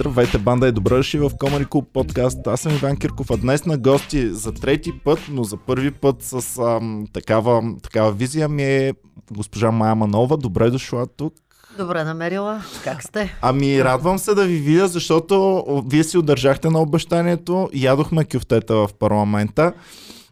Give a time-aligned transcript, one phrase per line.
[0.00, 2.46] Здравейте, банда и добре дошли в Комари Клуб подкаст.
[2.46, 6.22] Аз съм Иван Кирков, а днес на гости за трети път, но за първи път
[6.22, 8.94] с ам, такава, такава визия ми е
[9.32, 10.36] госпожа Майя Манова.
[10.36, 11.34] Добре дошла тук.
[11.78, 12.62] Добре намерила.
[12.84, 13.38] Как сте?
[13.42, 17.70] Ами, радвам се да ви видя, защото вие си удържахте на обещанието.
[17.74, 19.72] Ядохме кюфтета в парламента.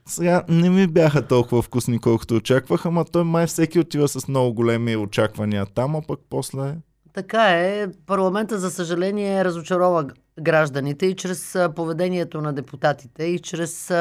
[0.06, 4.54] Сега не ми бяха толкова вкусни, колкото очаквах, ама той май всеки отива с много
[4.54, 6.74] големи очаквания там, а пък после...
[7.18, 7.86] Така е.
[8.06, 10.06] Парламента, за съжаление, разочарова
[10.40, 13.92] гражданите и чрез поведението на депутатите, и чрез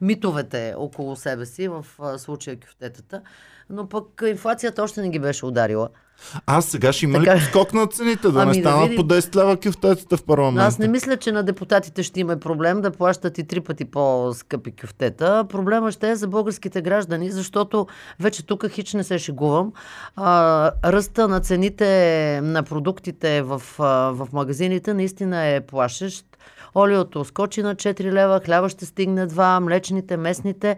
[0.00, 1.86] митовете около себе си, в
[2.18, 3.22] случая кюфтетата.
[3.70, 5.88] Но пък инфлацията още не ги беше ударила.
[6.46, 8.28] А, сега ще има Така- ли скок на цените?
[8.28, 8.96] Да Ами не да станат видим.
[8.98, 10.66] по 10 лева кюфтетата в парламента?
[10.66, 14.72] Аз не мисля, че на депутатите ще има проблем да плащат и три пъти по-скъпи
[14.72, 15.44] кюфтета.
[15.48, 17.86] Проблема ще е за българските граждани, защото
[18.20, 19.72] вече тук хич не се шегувам.
[20.16, 21.88] А, ръста на цените
[22.42, 23.62] на продуктите в,
[24.12, 26.24] в магазините наистина е плашещ.
[26.74, 30.76] Олиото скочи на 4 лева, хляба ще стигне 2, млечните, местните.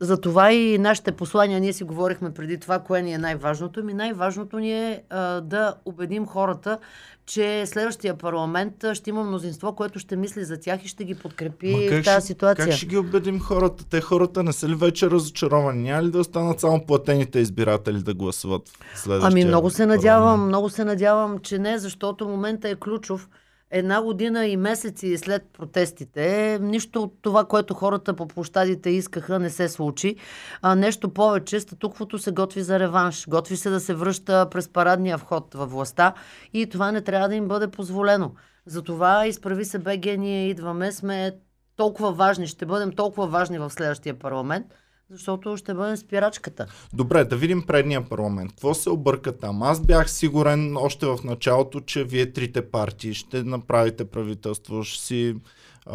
[0.00, 3.84] За това и нашите послания, ние си говорихме преди това, кое ни е най-важното.
[3.84, 5.02] Ми най-важното ни е
[5.42, 6.78] да убедим хората,
[7.26, 11.88] че следващия парламент ще има мнозинство, което ще мисли за тях и ще ги подкрепи
[11.92, 12.66] в тази ситуация.
[12.66, 13.84] Как ще ги убедим хората?
[13.90, 15.82] Те хората не са ли вече разочаровани?
[15.82, 18.62] Няма ли да останат само платените избиратели да гласуват
[19.08, 20.48] Ами много се надявам, парламент?
[20.48, 23.28] много се надявам, че не, защото момента е ключов.
[23.74, 29.50] Една година и месеци след протестите, нищо от това, което хората по площадите искаха, не
[29.50, 30.16] се случи.
[30.62, 33.28] А нещо повече, статуквото се готви за реванш.
[33.28, 36.14] Готви се да се връща през парадния вход във властта
[36.52, 38.34] и това не трябва да им бъде позволено.
[38.66, 41.36] Затова изправи се БГ, ние идваме, сме
[41.76, 44.66] толкова важни, ще бъдем толкова важни в следващия парламент,
[45.12, 46.66] защото ще бъдем спирачката.
[46.92, 48.50] Добре, да видим предния парламент.
[48.50, 49.62] Какво се обърка там?
[49.62, 55.36] Аз бях сигурен още в началото, че вие трите партии ще направите правителство, ще си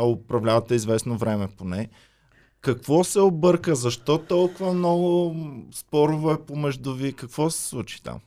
[0.05, 1.89] управлявате известно време поне.
[2.61, 3.75] Какво се обърка?
[3.75, 5.35] Защо толкова много
[5.73, 7.13] спорове помежду ви?
[7.13, 8.19] Какво се случи там?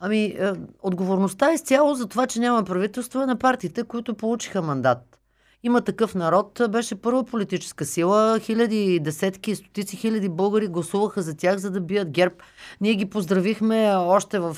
[0.00, 5.18] Ами, е, отговорността е изцяло за това, че няма правителство на партиите, които получиха мандат.
[5.66, 11.56] Има такъв народ, беше първа политическа сила, хиляди, десетки, стотици хиляди българи гласуваха за тях,
[11.56, 12.34] за да бият ГЕРБ.
[12.80, 14.56] Ние ги поздравихме още в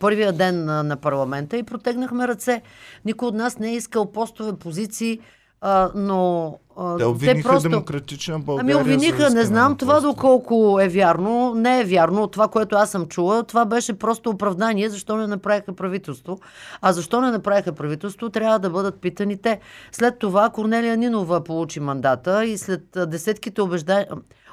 [0.00, 2.62] първия ден на парламента и протегнахме ръце.
[3.04, 5.20] Никой от нас не е искал постове, позиции,
[5.66, 7.68] а, но а, Те обвиниха просто...
[7.68, 8.76] демократична България.
[8.76, 11.54] Ами обвиниха, не знам на това доколко е вярно.
[11.54, 12.26] Не е вярно.
[12.26, 16.38] Това, което аз съм чула, това беше просто оправдание, защо не направиха правителство.
[16.82, 19.60] А защо не направиха правителство, трябва да бъдат питани те.
[19.92, 24.06] След това Корнелия Нинова получи мандата и след десетките обежда...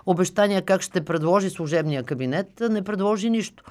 [0.05, 3.63] обещания как ще предложи служебния кабинет, не предложи нищо.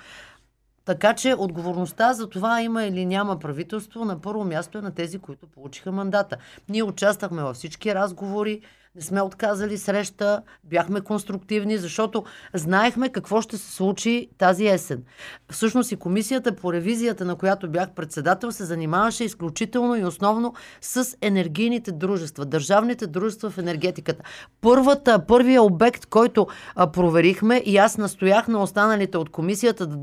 [0.84, 5.18] Така че отговорността за това има или няма правителство на първо място е на тези,
[5.18, 6.36] които получиха мандата.
[6.68, 8.60] Ние участвахме във всички разговори,
[8.94, 12.24] не сме отказали среща, бяхме конструктивни, защото
[12.54, 15.02] знаехме какво ще се случи тази есен.
[15.50, 21.16] Всъщност и комисията по ревизията, на която бях председател, се занимаваше изключително и основно с
[21.20, 24.22] енергийните дружества, държавните дружества в енергетиката.
[24.60, 26.46] Първата, първия обект, който
[26.92, 29.98] проверихме и аз настоях на останалите от комисията да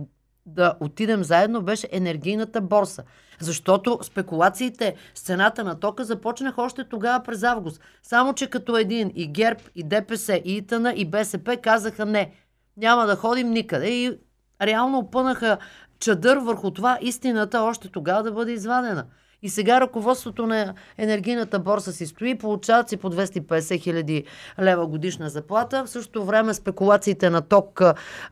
[0.47, 3.03] да отидем заедно, беше енергийната борса.
[3.39, 7.81] Защото спекулациите с цената на тока започнаха още тогава през август.
[8.03, 12.31] Само, че като един и ГЕРБ, и ДПС, и ИТН, и БСП казаха не.
[12.77, 13.87] Няма да ходим никъде.
[13.87, 14.19] И
[14.61, 15.57] реално опънаха
[15.99, 19.05] чадър върху това истината още тогава да бъде извадена.
[19.47, 24.23] И сега ръководството на енергийната борса си стои, получават си по 250 хиляди
[24.61, 25.83] лева годишна заплата.
[25.85, 27.81] В същото време спекулациите на ток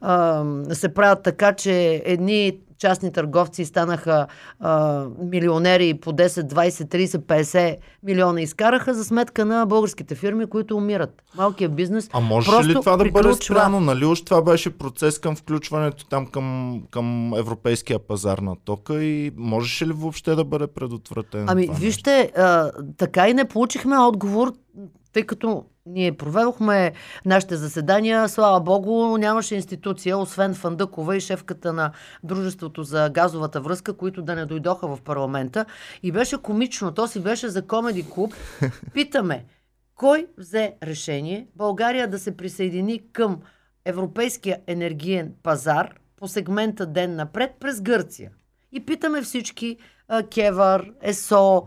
[0.01, 4.27] а, се правят така, че едни частни търговци станаха
[4.59, 10.77] а, милионери по 10, 20, 30, 50 милиона изкараха за сметка на българските фирми, които
[10.77, 11.23] умират.
[11.35, 13.79] Малкият бизнес А може просто ли това да бъде спряно?
[13.79, 19.31] Нали уж това беше процес към включването там към, към европейския пазар на тока и
[19.37, 21.45] можеше ли въобще да бъде предотвратено?
[21.47, 24.53] Ами, вижте, а, така и не получихме отговор,
[25.13, 26.93] тъй като ние проведохме
[27.25, 28.29] нашите заседания.
[28.29, 31.91] Слава Богу, нямаше институция, освен Фандъкова и шефката на
[32.23, 35.65] Дружеството за газовата връзка, които да не дойдоха в парламента.
[36.03, 36.93] И беше комично.
[36.93, 38.33] То си беше за комеди клуб.
[38.93, 39.45] Питаме,
[39.95, 43.41] кой взе решение България да се присъедини към
[43.85, 48.31] Европейския енергиен пазар по сегмента Ден напред през Гърция?
[48.71, 49.77] И питаме всички
[50.29, 51.65] Кевър, ЕСО,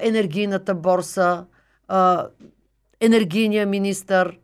[0.00, 1.44] енергийната борса,
[3.02, 4.38] енергийния министър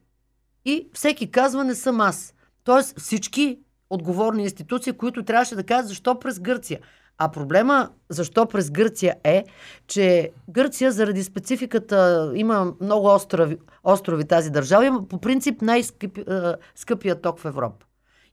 [0.65, 2.35] и всеки казва не съм аз.
[2.65, 3.59] Тоест всички
[3.91, 6.81] отговорни институции, които трябваше да кажат защо през Гърция.
[7.19, 9.45] А проблема защо през Гърция е,
[9.87, 17.39] че Гърция заради спецификата има много острови, острови тази държава, има по принцип най-скъпия ток
[17.39, 17.87] в Европа.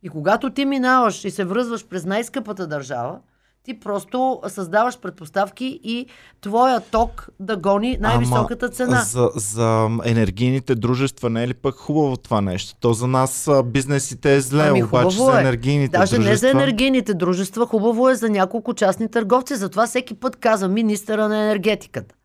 [0.03, 3.19] И когато ти минаваш и се връзваш през най-скъпата държава,
[3.65, 6.05] ти просто създаваш предпоставки и
[6.41, 9.01] твоя ток да гони най-високата цена.
[9.01, 12.75] За, за енергийните дружества не е ли пък хубаво това нещо?
[12.79, 15.41] То за нас бизнесите е зле, ами, обаче за е.
[15.41, 16.31] енергийните Даже дружества...
[16.31, 19.55] не за енергийните дружества, хубаво е за няколко частни търговци.
[19.55, 22.15] Затова всеки път каза министъра на енергетиката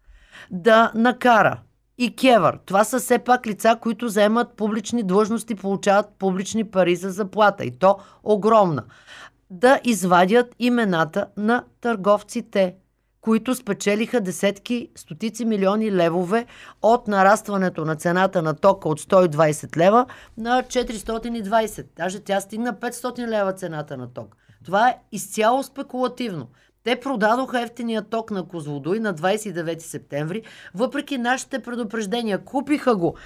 [0.51, 1.61] да накара
[1.99, 2.59] и Кевър.
[2.67, 7.65] Това са все пак лица, които заемат публични длъжности, получават публични пари за заплата.
[7.65, 8.85] И то огромна
[9.51, 12.75] да извадят имената на търговците,
[13.21, 16.47] които спечелиха десетки, стотици милиони левове
[16.83, 20.07] от нарастването на цената на тока от 120 лева
[20.39, 21.87] на 420.
[21.97, 24.37] Даже тя стигна 500 лева цената на ток.
[24.65, 26.49] Това е изцяло спекулативно.
[26.85, 30.43] Те продадоха ефтиния ток на Козлодой на 29 септември,
[30.75, 32.45] въпреки нашите предупреждения.
[32.45, 33.17] Купиха го.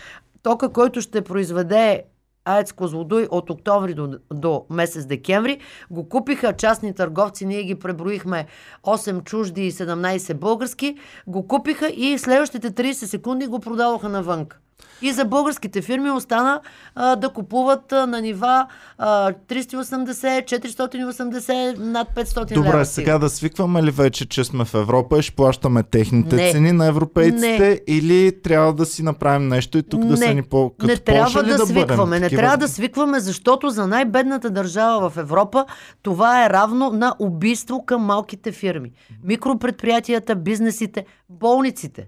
[0.43, 2.05] Тока, който ще произведе
[2.44, 5.58] АЕЦ Козлодуй от октомври до, до месец декември.
[5.91, 8.46] Го купиха частни търговци, ние ги преброихме
[8.82, 10.96] 8 чужди и 17 български.
[11.26, 14.58] Го купиха и следващите 30 секунди го продаваха навънка.
[15.02, 16.60] И за българските фирми остана
[16.94, 18.66] а, да купуват а, на нива
[18.98, 22.84] а, 380, 480, над 500 Добре, лева.
[22.84, 26.52] сега да свикваме ли вече, че сме в Европа и ще плащаме техните не.
[26.52, 27.81] цени на европейците не.
[27.86, 30.06] или трябва да си направим нещо и тук не.
[30.06, 33.70] да са ни по като Не трябва да, да свикваме, не трябва да свикваме, защото
[33.70, 35.66] за най-бедната държава в Европа
[36.02, 38.92] това е равно на убийство към малките фирми.
[39.25, 42.06] Микропредприятията, бизнесите, болниците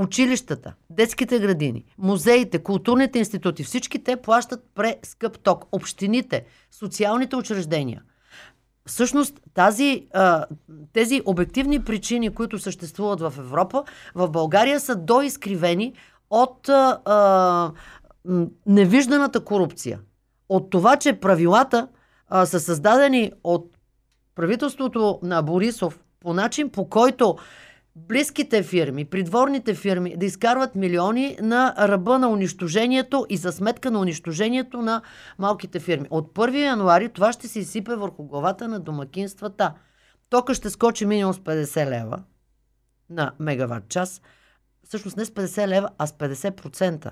[0.00, 5.64] училищата, детските градини, музеите, културните институти, всички те плащат прескъп ток.
[5.72, 8.02] Общините, социалните учреждения.
[8.86, 10.06] Всъщност тази,
[10.92, 15.94] тези обективни причини, които съществуват в Европа, в България са доизкривени
[16.30, 16.70] от
[18.66, 20.00] невижданата корупция.
[20.48, 21.88] От това, че правилата
[22.44, 23.76] са създадени от
[24.34, 27.36] правителството на Борисов по начин, по който
[27.96, 34.00] близките фирми, придворните фирми да изкарват милиони на ръба на унищожението и за сметка на
[34.00, 35.02] унищожението на
[35.38, 36.08] малките фирми.
[36.10, 39.74] От 1 януари това ще се изсипе върху главата на домакинствата.
[40.30, 42.22] Тока ще скочи минимум с 50 лева
[43.10, 44.22] на мегаватт час.
[44.84, 47.10] Всъщност не с 50 лева, а с 50%.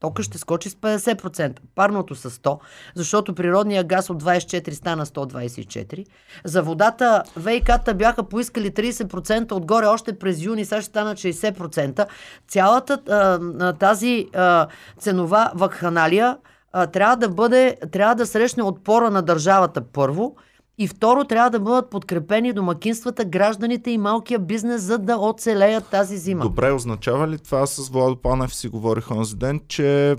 [0.00, 2.58] Тока ще скочи с 50%, парното с 100,
[2.94, 6.06] защото природния газ от 24 стана 124.
[6.44, 12.06] За водата ВИК-та бяха поискали 30% отгоре още през юни, сега ще стана 60%.
[12.48, 14.66] Цялата а, тази а,
[14.98, 16.36] ценова вакханалия
[16.72, 20.36] а, трябва да бъде, трябва да срещне отпора на държавата първо–
[20.78, 26.16] и второ, трябва да бъдат подкрепени домакинствата, гражданите и малкия бизнес, за да оцелеят тази
[26.16, 26.42] зима.
[26.42, 30.16] Добре, означава ли това с Владо Панев си говорих онзи ден, че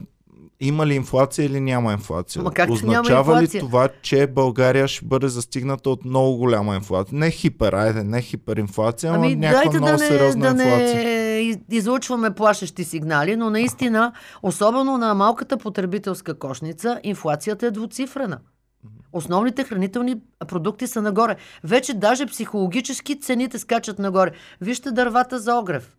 [0.61, 2.43] има ли инфлация или няма инфлация?
[2.43, 3.61] Ма как, Означава няма инфлация?
[3.61, 7.19] ли това, че България ще бъде застигната от много голяма инфлация?
[7.19, 11.03] Не хипер, айде, не хиперинфлация, ами, но някаква много да не, сериозна да инфлация.
[11.03, 14.13] Не излучваме плашещи сигнали, но наистина,
[14.43, 18.39] особено на малката потребителска кошница, инфлацията е двуцифрена.
[19.13, 20.15] Основните хранителни
[20.47, 21.35] продукти са нагоре.
[21.63, 24.31] Вече даже психологически цените скачат нагоре.
[24.61, 25.95] Вижте дървата за огрев.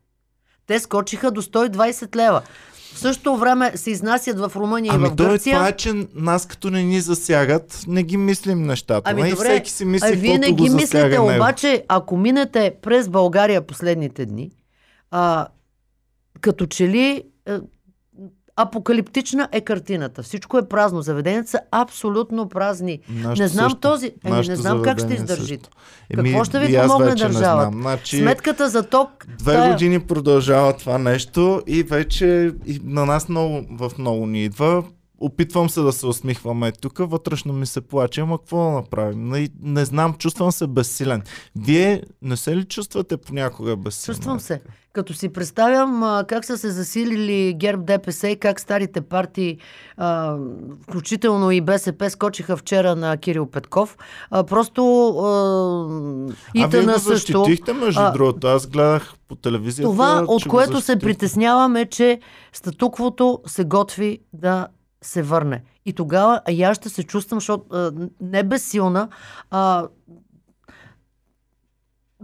[0.67, 2.43] Те скочиха до 120 лева.
[2.95, 5.57] В същото време се изнасят в Румъния ами и в Гърция.
[5.57, 9.11] Ами това е, че нас като не ни засягат, не ги мислим нещата.
[9.11, 11.25] Ами, добре, всеки си мисли, а вие не ги мислите, него.
[11.25, 14.51] обаче ако минете през България последните дни,
[15.11, 15.47] а,
[16.41, 17.59] като че ли е,
[18.63, 20.23] апокалиптична е картината.
[20.23, 21.03] Всичко е празно.
[21.03, 23.01] Заведенията са абсолютно празни.
[23.09, 23.81] Нашето не знам също.
[23.81, 24.13] този.
[24.25, 25.71] Еми, не знам как ще издържите.
[26.11, 27.71] Еми, Какво ще ви помогне държавата?
[27.73, 29.27] Значи, Сметката за ток.
[29.39, 29.73] Две тая...
[29.73, 34.85] години продължава това нещо и вече и на нас много, в много ни идва.
[35.23, 39.29] Опитвам се да се усмихваме тук, вътрешно ми се плаче, ама какво да направим?
[39.29, 41.23] Не, не знам, чувствам се безсилен.
[41.57, 44.17] Вие не се ли чувствате понякога безсилен?
[44.17, 44.61] Чувствам се.
[44.93, 49.59] Като си представям а, как са се засилили ГЕРБ ДПС и как старите партии,
[49.97, 50.37] а,
[50.83, 53.97] включително и БСП, скочиха вчера на Кирил Петков,
[54.31, 55.31] а, просто а,
[56.55, 58.47] и а вие го защитихте, между а, другото.
[58.47, 59.91] Аз гледах по телевизията.
[59.91, 62.21] Това, от което се притеснявам е, че
[62.53, 64.67] статуквото се готви да
[65.03, 65.63] се върне.
[65.87, 69.09] И тогава и аз ще се чувствам, защото а, не безсилна,
[69.51, 69.87] а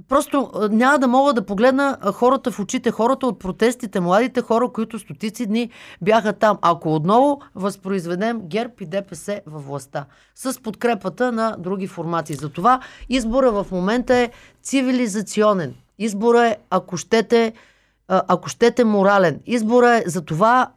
[0.09, 4.99] просто няма да мога да погледна хората в очите, хората от протестите, младите хора, които
[4.99, 5.71] стотици дни
[6.03, 6.59] бяха там.
[6.63, 12.37] Ако отново възпроизведем ГЕРБ и ДПС във властта, с подкрепата на други формации.
[12.37, 14.31] Затова избора в момента е
[14.63, 15.75] цивилизационен.
[15.99, 17.53] Избора е, ако щете,
[18.09, 19.41] ако щете морален.
[19.47, 20.71] Избора е за това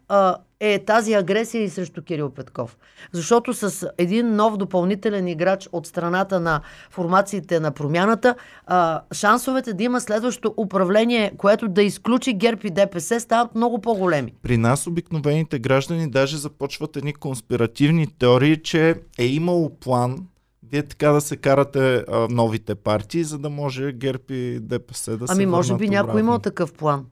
[0.59, 2.77] е тази агресия и срещу Кирил Петков.
[3.11, 8.35] Защото с един нов допълнителен играч от страната на формациите на промяната,
[8.65, 14.33] а, шансовете да има следващо управление, което да изключи ГЕРБ и ДПС, стават много по-големи.
[14.41, 20.27] При нас обикновените граждани даже започват едни конспиративни теории, че е имало план
[20.71, 25.27] вие така да се карате а, новите партии, за да може ГЕРБ и ДПС да
[25.27, 27.05] се Ами може би някой имал такъв план.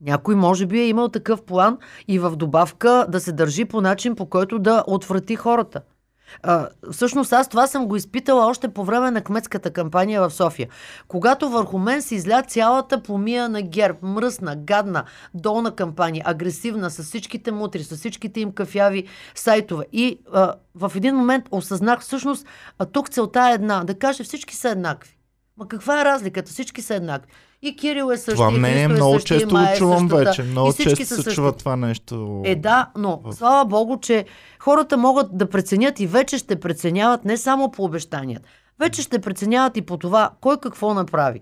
[0.00, 1.78] Някой може би е имал такъв план
[2.08, 5.80] и в добавка да се държи по начин, по който да отврати хората.
[6.42, 10.68] А, всъщност аз това съм го изпитала още по време на кметската кампания в София.
[11.08, 15.04] Когато върху мен се изля цялата пломия на ГЕРБ, мръсна, гадна,
[15.34, 19.84] долна кампания, агресивна, с всичките мутри, с всичките им кафяви сайтове.
[19.92, 22.46] И а, в един момент осъзнах всъщност,
[22.78, 25.16] а тук целта е една, да каже всички са еднакви.
[25.56, 26.50] Ма каква е разликата?
[26.50, 27.32] Всички са еднакви.
[27.62, 30.24] И Кирил е същия, Това мнение е много същия, често го е чувам същата.
[30.24, 30.42] вече.
[30.42, 31.34] Много често се същите.
[31.34, 32.42] чува това нещо.
[32.44, 34.24] Е, да, но в- слава Богу, че
[34.58, 38.48] хората могат да преценят и вече ще преценяват не само по обещанията.
[38.78, 41.40] Вече ще преценяват и по това кой какво направи.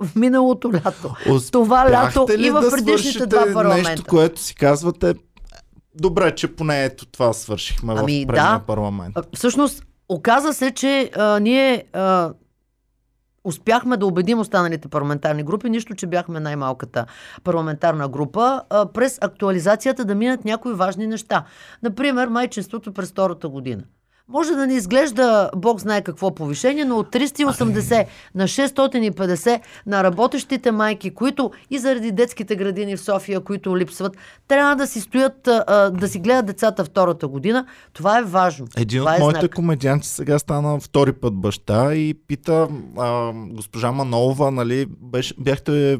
[0.00, 1.14] В миналото лято.
[1.52, 3.90] Това лято Успяхте и в предишните два парламента.
[3.90, 5.14] Нещо, което си казвате,
[5.94, 8.64] добре, че поне ето това свършихме Ами, в предния да.
[8.66, 9.16] парламент.
[9.34, 12.30] Всъщност, оказа се, че а, ние а,
[13.48, 17.06] успяхме да убедим останалите парламентарни групи, нищо, че бяхме най-малката
[17.44, 18.62] парламентарна група,
[18.94, 21.44] през актуализацията да минат някои важни неща.
[21.82, 23.82] Например, майчинството през втората година.
[24.28, 30.72] Може да не изглежда Бог знае какво повишение, но от 380 на 650 на работещите
[30.72, 34.16] майки, които и заради детските градини в София, които липсват,
[34.48, 35.42] трябва да си стоят,
[35.92, 37.66] да си гледат децата втората година.
[37.92, 38.66] Това е важно.
[38.76, 39.54] Един Това от е моите знак.
[39.54, 42.68] комедианти сега стана втори път баща и пита
[42.98, 45.98] а, госпожа Манолова, нали, беше, бяхте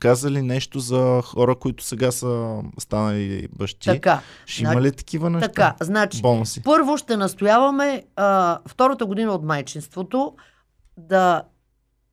[0.00, 3.88] казали нещо за хора, които сега са станали бащи.
[3.88, 4.20] Така.
[4.46, 5.48] Ще има ли такива неща?
[5.48, 6.62] Така, значи, Бонуси.
[6.62, 10.34] първо ще настояваме а, втората година от майчинството
[10.96, 11.42] да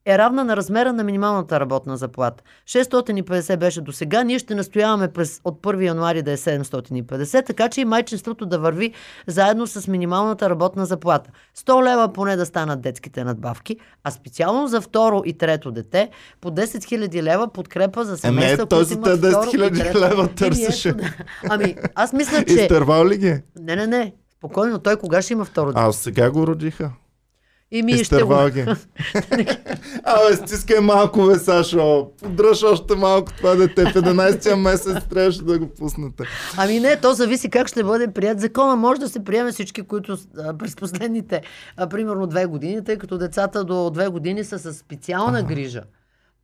[0.06, 2.44] е равна на размера на минималната работна заплата.
[2.66, 7.68] 650 беше до сега, ние ще настояваме през, от 1 януари да е 750, така
[7.68, 8.92] че и майчинството да върви
[9.26, 11.30] заедно с минималната работна заплата.
[11.58, 16.50] 100 лева поне да станат детските надбавки, а специално за второ и трето дете по
[16.50, 19.78] 10 000 лева подкрепа за Еме, семейства, той които имат те 10 второ и 000
[19.78, 20.00] трето.
[20.00, 20.94] лева търсеше.
[21.50, 22.54] Ами, аз мисля, че...
[22.54, 23.42] Изтървал ли ги?
[23.60, 24.12] Не, не, не.
[24.38, 25.80] Спокойно, той кога ще има второ дете?
[25.80, 26.90] А сега го родиха.
[27.74, 28.16] И ми ще
[28.52, 28.60] ги.
[30.04, 32.08] Абе, стискай малко, бе, Сашо.
[32.22, 33.84] Подръж още малко това дете.
[33.84, 36.24] В 11-я месец трябваше да го пуснете.
[36.56, 38.76] Ами не, то зависи как ще бъде прият закона.
[38.76, 41.42] Може да се приеме всички, които а, през последните,
[41.76, 45.82] а, примерно две години, тъй като децата до две години са с специална грижа.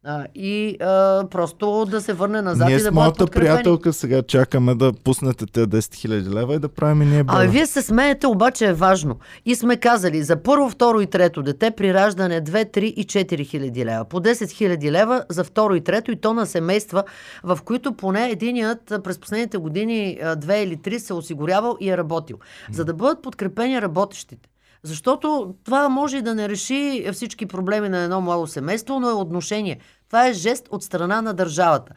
[0.04, 4.22] А, и а, просто да се върне назад ние и да бъдат моята приятелка сега
[4.22, 7.48] чакаме да пуснете те 10 000 лева и да правим ние Абе, бебе.
[7.48, 9.18] вие се смеете, обаче е важно.
[9.44, 13.46] И сме казали, за първо, второ и трето дете при раждане 2, 3 и 4
[13.46, 14.04] хиляди лева.
[14.04, 17.04] По 10 хиляди лева за второ и трето и то на семейства,
[17.42, 21.90] в които поне единият а, през последните години а, две или три се осигурявал и
[21.90, 22.38] е работил.
[22.72, 24.47] За да бъдат подкрепени работещите.
[24.82, 26.78] Защото това може и да не реши
[27.12, 29.78] всички проблеми на едно младо семейство, но е отношение.
[30.06, 31.92] Това е жест от страна на държавата.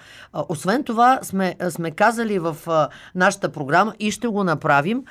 [0.50, 2.58] Освен това, сме, сме казали в
[3.16, 5.04] нашата програма и ще го направим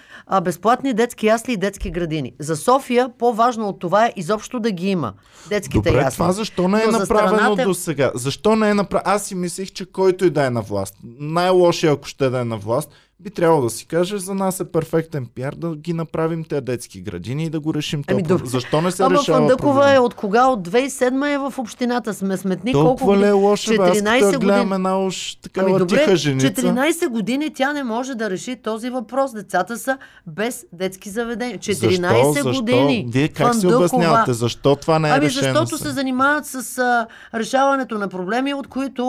[0.42, 2.32] безплатни детски ясли и детски градини.
[2.38, 5.12] За София по-важно от това е изобщо да ги има.
[5.48, 6.16] Детските Добре, ясли.
[6.16, 8.10] това защо не е Но направено страната- до сега?
[8.14, 9.10] Защо не е направено?
[9.10, 12.44] Аз си мислих, че който и да е на власт, най-лошия, ако ще да е
[12.44, 16.44] на власт, би трябвало да си каже, за нас е перфектен пиар да ги направим
[16.44, 18.46] тези детски градини и да го решим Ами, проблем.
[18.46, 19.94] Защо не се Ама решава Фандъкова проблема?
[19.94, 20.46] е от кога?
[20.46, 22.14] От 2007 е в общината.
[22.14, 23.76] Сме сметни колко Толкова ли е лошо, бе?
[23.78, 24.74] Аз 14 като я гледам години.
[24.74, 26.46] една уж такава Ами добре, тиха женица.
[26.46, 29.32] 14 години тя не може да реши този въпрос.
[29.32, 31.58] Децата са без детски заведения.
[31.58, 32.32] 14 защо?
[32.34, 32.52] Защо?
[32.52, 33.06] години.
[33.08, 33.76] Вие как си Фандъкова.
[33.76, 34.32] обяснявате?
[34.32, 35.54] Защо това не е Ами решено?
[35.54, 39.04] защото се занимават с а, решаването на проблеми, от които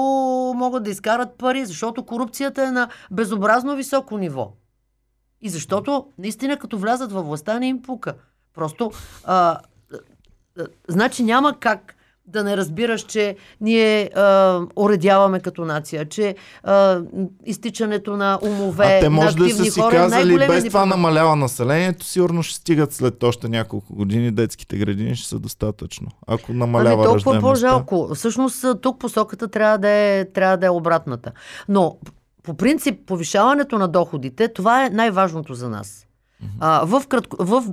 [0.55, 4.53] могат да изкарат пари, защото корупцията е на безобразно високо ниво.
[5.41, 8.13] И защото, наистина, като влязат във властта, не им пука.
[8.53, 8.91] Просто,
[9.23, 9.59] а, а,
[10.59, 17.01] а, значи няма как да не разбираш, че ние а, уредяваме като нация, че а,
[17.45, 20.63] изтичането на умове, А те на може да активни са си хора, е казали, без
[20.63, 26.07] това намалява населението, сигурно ще стигат след още няколко години, детските градини ще са достатъчно.
[26.27, 28.09] Ако намалява Ами толкова по-жалко.
[28.15, 31.31] Всъщност тук посоката трябва да, е, трябва да е обратната.
[31.69, 31.97] Но
[32.43, 36.07] по принцип повишаването на доходите, това е най-важното за нас.
[36.59, 37.63] А, в, кратко, в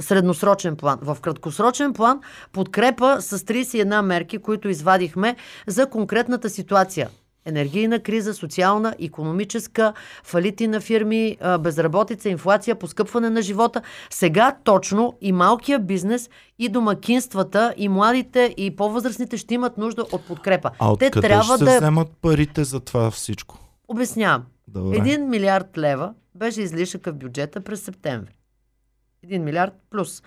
[0.00, 0.98] средносрочен план.
[1.02, 2.20] В краткосрочен план
[2.52, 7.08] подкрепа с 31 мерки, които извадихме за конкретната ситуация.
[7.46, 9.92] Енергийна криза, социална, економическа,
[10.24, 13.82] фалити на фирми, безработица, инфлация, поскъпване на живота.
[14.10, 20.24] Сега точно и малкия бизнес, и домакинствата, и младите, и по-възрастните ще имат нужда от
[20.24, 20.70] подкрепа.
[20.78, 21.76] А Те откъде трябва ще да...
[21.76, 23.63] вземат парите за това всичко?
[23.94, 24.44] Обяснявам.
[24.68, 24.96] Добре.
[24.96, 28.36] Един милиард лева беше излишъка в бюджета през септември.
[29.22, 30.22] Един милиард плюс.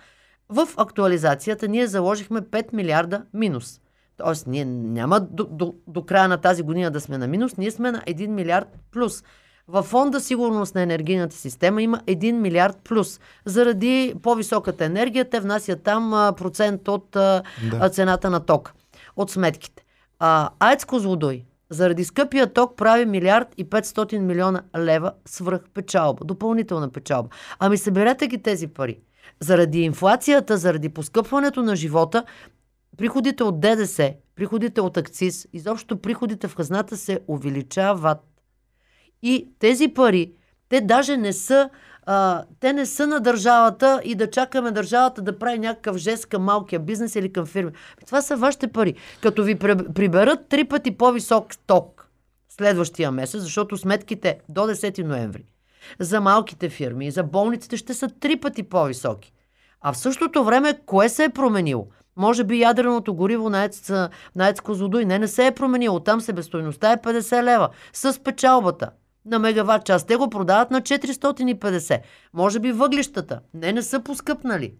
[0.48, 3.80] В актуализацията ние заложихме 5 милиарда минус.
[4.16, 7.70] Тоест, ние няма до, до, до края на тази година да сме на минус, ние
[7.70, 9.24] сме на 1 милиард плюс.
[9.68, 13.20] Във фонда сигурност на енергийната система има 1 милиард плюс.
[13.44, 17.88] Заради по-високата енергия те внасят там процент от Да.
[17.92, 18.74] цената на ток,
[19.16, 19.84] от сметките.
[20.18, 26.90] А, АЕЦ Козлодой заради скъпия ток прави милиард и 500 милиона лева свръх печалба, допълнителна
[26.90, 27.28] печалба.
[27.58, 28.98] Ами съберете ги тези пари.
[29.40, 32.24] Заради инфлацията, заради поскъпването на живота,
[32.96, 38.18] приходите от ДДС, приходите от акциз, изобщо приходите в хазната се увеличават.
[39.22, 40.32] И тези пари,
[40.68, 41.70] те даже не са,
[42.10, 46.42] а, те не са на държавата и да чакаме държавата да прави някакъв жест към
[46.42, 47.72] малкия бизнес или към фирми.
[48.06, 48.94] Това са вашите пари.
[49.22, 49.54] Като ви
[49.94, 52.08] приберат три пъти по-висок ток
[52.48, 55.44] следващия месец, защото сметките до 10 ноември
[55.98, 59.32] за малките фирми и за болниците ще са три пъти по-високи.
[59.80, 61.86] А в същото време, кое се е променило?
[62.16, 63.88] Може би ядреното гориво на ЕЦ,
[64.36, 66.00] на ЕЦ Козлодуй не, не се е променило.
[66.00, 67.68] Там себестойността е 50 лева.
[67.92, 68.90] С печалбата
[69.28, 70.06] на мегаватт час.
[70.06, 72.00] Те го продават на 450.
[72.34, 73.40] Може би въглищата.
[73.54, 74.72] Не, не са поскъпнали.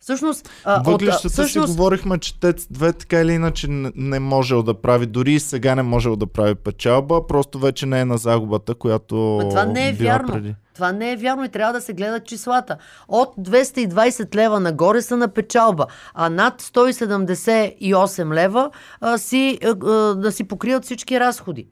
[0.00, 4.18] Всъщност, а, Въглищата от, си всъщност говорихме, че ТЕЦ 2 така или иначе не, не
[4.18, 8.04] можел да прави, дори и сега не можел да прави печалба, просто вече не е
[8.04, 10.32] на загубата, която Ма това не е била вярно.
[10.32, 10.54] преди.
[10.78, 12.76] Това не е вярно и трябва да се гледат числата.
[13.08, 18.70] От 220 лева нагоре са на печалба, а над 178 лева
[19.00, 19.74] а, си, а,
[20.14, 21.66] да си покрият всички разходи.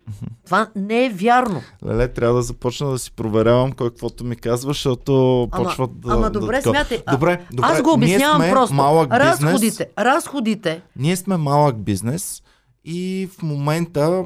[0.45, 1.63] Това не е вярно.
[1.87, 6.13] Леле, трябва да започна да си проверявам кой каквото ми казва, защото Ама, почват да...
[6.13, 6.75] ама да, добре, такова.
[6.75, 7.03] смятай.
[7.11, 7.69] Добре, добре.
[7.73, 8.75] Аз го обяснявам ние сме просто.
[8.75, 9.43] малък бизнес.
[9.43, 12.43] разходите, разходите Ние сме малък бизнес
[12.85, 14.25] и в момента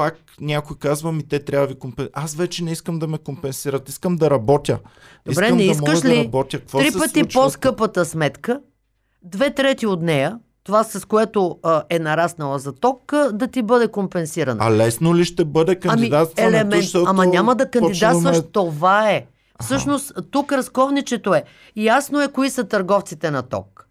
[0.00, 2.12] пак някой казва ми, те трябва да ви компенсират.
[2.16, 4.78] Аз вече не искам да ме компенсират, искам да работя.
[5.26, 6.58] Добре, искам не да искаш мога ли да работя.
[6.58, 8.60] Какво три пъти по-скъпата сметка,
[9.22, 13.62] две трети от нея, това с което а, е нараснала за ток, а, да ти
[13.62, 14.64] бъде компенсирана.
[14.64, 16.56] А лесно ли ще бъде Ами, кандидатстването?
[16.56, 19.26] елемент, защото ама няма да почваме- кандидатстваш, това е.
[19.62, 21.42] Всъщност, тук разковничето е.
[21.76, 23.86] Ясно е кои са търговците на ток.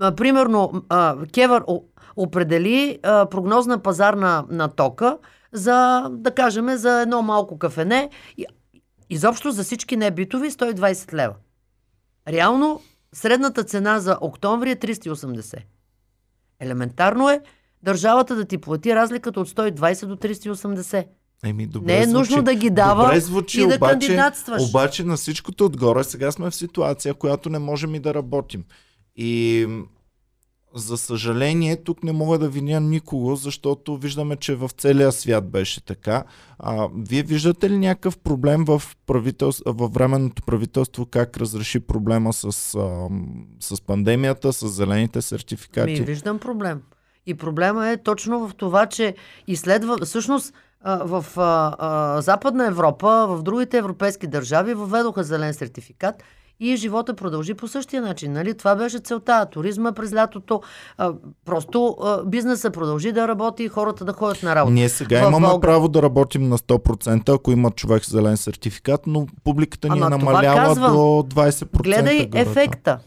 [0.00, 1.62] А, примерно, а, Кевър
[2.16, 5.18] определи а, прогнозна пазарна на тока
[5.54, 8.10] за, да кажем, за едно малко кафене.
[9.10, 11.34] Изобщо за всички небитови 120 лева.
[12.28, 12.80] Реално,
[13.12, 15.58] средната цена за октомври е 380.
[16.60, 17.40] Елементарно е
[17.82, 21.06] държавата да ти плати разликата от 120 до 380.
[21.44, 22.44] Еми, добре Не е нужно звучи.
[22.44, 24.62] да ги дава добре звучи, и да обаче, кандидатстваш.
[24.68, 28.64] Обаче на всичкото отгоре сега сме в ситуация, която не можем и да работим.
[29.16, 29.66] И
[30.74, 35.84] за съжаление, тук не мога да виня никого, защото виждаме, че в целия свят беше
[35.84, 36.24] така.
[36.58, 42.74] А, вие виждате ли някакъв проблем в правителство, във временното правителство, как разреши проблема с,
[42.74, 43.08] а,
[43.60, 45.92] с пандемията, с зелените сертификати?
[45.92, 46.82] Ми, виждам проблем.
[47.26, 49.14] И проблема е точно в това, че
[49.46, 49.96] изследва...
[50.04, 56.22] Всъщност, в а, а, Западна Европа, в другите европейски държави въведоха зелен сертификат
[56.60, 58.32] и живота продължи по същия начин.
[58.32, 58.54] Нали?
[58.54, 59.46] Това беше целта.
[59.46, 60.60] Туризма през лятото.
[60.98, 61.12] А,
[61.44, 64.74] просто а, бизнеса продължи да работи и хората да ходят на работа.
[64.74, 68.36] Ние сега В имаме Българ- право да работим на 100%, ако има човек с зелен
[68.36, 70.92] сертификат, но публиката ни Ама това намалява казвам.
[70.92, 71.82] до 20%.
[71.82, 72.42] Гледай горе-долу.
[72.42, 72.98] ефекта.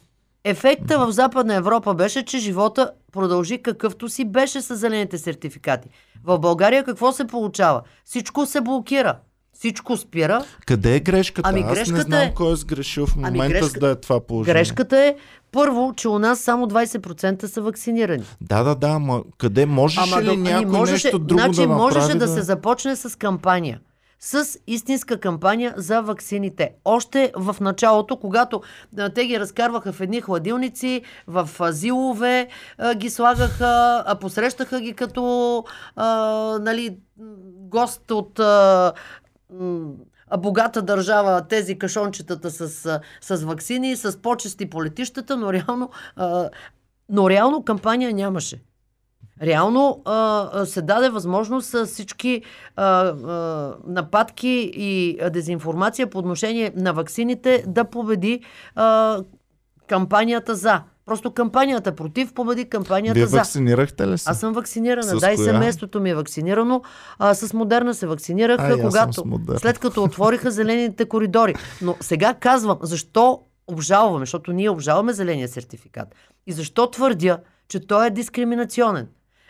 [0.43, 5.89] Ефекта в Западна Европа беше, че живота продължи какъвто си беше с зелените сертификати.
[6.23, 7.81] В България какво се получава?
[8.05, 9.17] Всичко се блокира.
[9.57, 10.45] Всичко спира.
[10.65, 11.49] Къде е грешката?
[11.49, 13.89] Ами Аз не грешката знам е- кой е сгрешил в Ами момента, грешка- за да
[13.89, 14.53] е това положение.
[14.55, 15.15] Грешката е
[15.51, 18.23] първо, че у нас само 20% са вакцинирани.
[18.41, 21.81] Да, да, да, ама къде можеше ли до- ами някой нещо друго значи да направи?
[21.95, 23.79] можеше да, да се започне с кампания.
[24.19, 26.71] с истинска кампания за ваксините.
[26.85, 28.61] Още в началото, когато
[29.15, 33.63] те ги разкарваха в едни хладилници, в а, зилове а, ги слагаха,
[34.05, 35.63] а посрещаха ги като
[35.95, 36.05] а,
[36.59, 36.97] нали,
[37.61, 38.93] гост от а,
[40.37, 45.89] богата държава, тези кашончетата с, с ваксини, с почести по летищата, но реално,
[47.09, 48.61] но реално кампания нямаше.
[49.41, 52.41] Реално а, се даде възможност с всички
[52.75, 58.43] а, а, нападки и дезинформация по отношение на ваксините да победи
[58.75, 59.19] а,
[59.87, 60.81] кампанията за.
[61.07, 63.37] Просто кампанията против победи кампанията Вие за.
[63.37, 64.29] вакцинирахте ли се?
[64.29, 65.03] Аз съм вакцинирана.
[65.03, 66.81] С да, и семейството ми е вакцинирано.
[67.19, 71.55] А, с Модерна се вакцинирах, А, когато, след като отвориха зелените коридори.
[71.81, 76.15] Но сега казвам, защо обжалваме, защото ние обжалваме зеления сертификат.
[76.47, 79.07] И защо твърдя, че той е дискриминационен.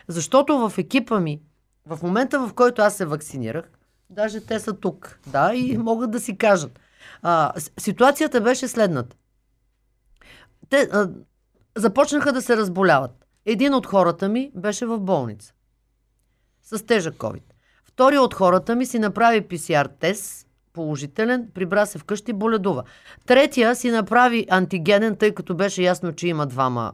[0.08, 1.40] Защото в екипа ми,
[1.86, 3.70] в момента в който аз се вакцинирах,
[4.10, 6.78] даже те са тук, да, и могат да си кажат.
[7.22, 9.16] А, ситуацията беше следната.
[10.70, 11.08] Те а,
[11.78, 13.26] започнаха да се разболяват.
[13.46, 15.52] Един от хората ми беше в болница
[16.62, 17.42] с тежък COVID.
[17.84, 22.82] Втори от хората ми си направи PCR тест, положителен, прибра се вкъщи, боледува.
[23.26, 26.92] Третия си направи антигенен, тъй като беше ясно, че има двама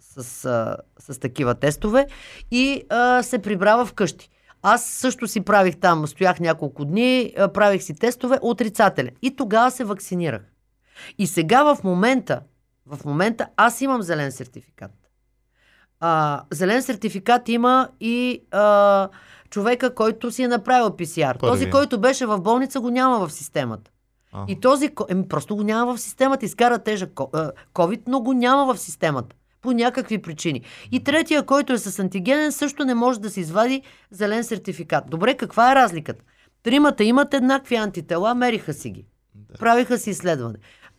[0.00, 0.22] с,
[0.98, 2.06] с такива тестове
[2.50, 4.30] и а, се прибрава вкъщи.
[4.62, 9.14] Аз също си правих там, стоях няколко дни, правих си тестове, отрицателен.
[9.22, 10.42] И тогава се вакцинирах.
[11.18, 12.40] И сега в момента,
[12.90, 14.90] в момента аз имам зелен сертификат.
[16.00, 19.08] А, зелен сертификат има и а,
[19.50, 21.40] човека, който си е направил PCR.
[21.40, 23.90] Този, който беше в болница, го няма в системата.
[24.32, 24.44] А.
[24.48, 26.46] И този, еми, просто го няма в системата.
[26.46, 27.10] Изкара тежък
[27.74, 29.36] COVID, но го няма в системата.
[29.60, 30.62] По някакви причини.
[30.92, 35.04] И третия, който е с антигенен, също не може да се извади зелен сертификат.
[35.10, 36.24] Добре, каква е разликата?
[36.62, 39.06] Тримата имат еднакви антитела, мериха си ги.
[39.58, 40.58] Правиха си изследване.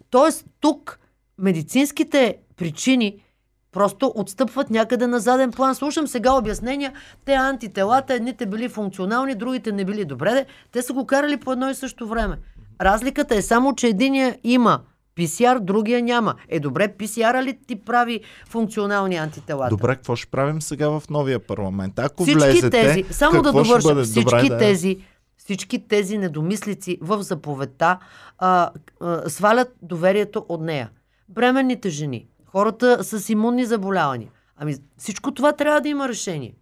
[0.10, 1.00] Тоест, тук
[1.40, 3.24] медицинските причини
[3.72, 5.76] просто отстъпват някъде на заден план.
[5.76, 6.94] Слушам сега обяснения,
[7.26, 10.32] те антителата, едните били функционални, другите не били добре.
[10.34, 12.38] Де, те са го карали по едно и също време.
[12.82, 14.80] Разликата е само, че единия има
[15.18, 16.36] PCR, другия няма.
[16.50, 19.70] Е добре, PCR ли ти прави функционални антителата?
[19.70, 22.00] Добре, какво ще правим сега в новия парламент?
[22.00, 24.58] Ако всички влезете, тези, само да довърша, всички Добре, да.
[24.58, 24.98] тези,
[25.38, 28.00] всички тези недомислици в заповедта
[28.38, 28.70] а,
[29.02, 30.90] а, свалят доверието от нея.
[31.30, 34.30] Бременните жени, хората с имунни заболявания.
[34.58, 36.54] Ами всичко това трябва да има решение.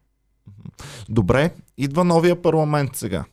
[1.09, 3.23] Добре, идва новия парламент сега.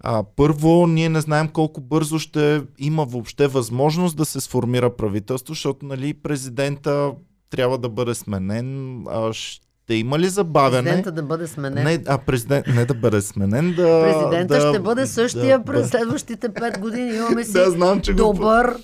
[0.00, 5.54] А, първо, ние не знаем колко бързо ще има въобще възможност да се сформира правителство,
[5.54, 7.12] защото нали, президента
[7.50, 8.96] трябва да бъде сменен.
[9.08, 10.82] А, ще има ли забавяне?
[10.82, 11.84] Президента да бъде сменен.
[11.84, 14.12] Не, а президент, не да бъде сменен, да...
[14.12, 17.16] Президента да, ще бъде същия да, през следващите пет години.
[17.16, 18.16] Имаме си Да, знам, че го...
[18.16, 18.76] добър,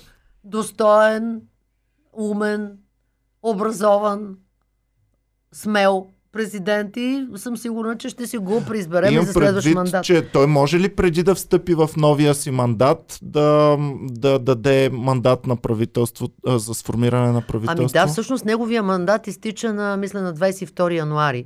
[0.43, 1.41] достоен,
[2.19, 2.71] умен,
[3.43, 4.35] образован,
[5.53, 10.03] смел президент и съм сигурна, че ще си го преизберем Имам за следващ предвид, мандат.
[10.03, 15.47] че той може ли преди да встъпи в новия си мандат да, да даде мандат
[15.47, 17.83] на правителство а, за сформиране на правителство?
[17.95, 21.45] Ами да, всъщност неговия мандат изтича на, мисля, на 22 януари.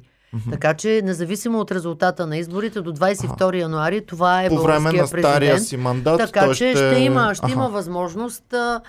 [0.51, 5.07] Така че, независимо от резултата на изборите, до 22 януари това е По време на
[5.07, 5.63] стария президент.
[5.63, 6.71] си мандат Така че ще...
[6.75, 7.53] ще има, ще Аха.
[7.53, 8.81] има възможност, а, а,